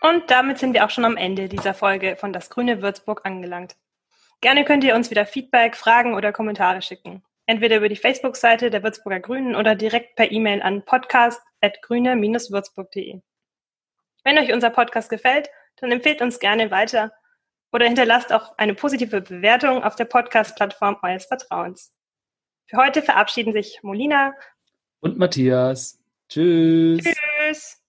Und 0.00 0.30
damit 0.30 0.58
sind 0.58 0.74
wir 0.74 0.84
auch 0.84 0.90
schon 0.90 1.04
am 1.04 1.16
Ende 1.16 1.48
dieser 1.48 1.74
Folge 1.74 2.16
von 2.16 2.32
Das 2.32 2.50
Grüne 2.50 2.82
Würzburg 2.82 3.20
angelangt. 3.24 3.76
Gerne 4.40 4.64
könnt 4.64 4.84
ihr 4.84 4.94
uns 4.94 5.10
wieder 5.10 5.26
Feedback, 5.26 5.74
Fragen 5.76 6.14
oder 6.14 6.32
Kommentare 6.32 6.80
schicken. 6.80 7.24
Entweder 7.44 7.76
über 7.76 7.88
die 7.88 7.96
Facebook-Seite 7.96 8.70
der 8.70 8.82
Würzburger 8.82 9.20
Grünen 9.20 9.54
oder 9.54 9.74
direkt 9.74 10.16
per 10.16 10.32
E-Mail 10.32 10.62
an 10.62 10.82
podcast.grüne-würzburg.de. 10.84 13.20
Wenn 14.24 14.38
euch 14.38 14.52
unser 14.52 14.70
Podcast 14.70 15.10
gefällt, 15.10 15.50
dann 15.76 15.92
empfehlt 15.92 16.22
uns 16.22 16.38
gerne 16.38 16.70
weiter 16.70 17.12
oder 17.72 17.86
hinterlasst 17.86 18.32
auch 18.32 18.56
eine 18.58 18.74
positive 18.74 19.20
Bewertung 19.20 19.82
auf 19.82 19.96
der 19.96 20.04
Podcast-Plattform 20.06 20.96
eures 21.02 21.26
Vertrauens. 21.26 21.92
Für 22.66 22.78
heute 22.78 23.02
verabschieden 23.02 23.52
sich 23.52 23.82
Molina 23.82 24.34
und 25.00 25.18
Matthias. 25.18 25.98
Tschüss. 26.28 27.02
Tschüss. 27.02 27.79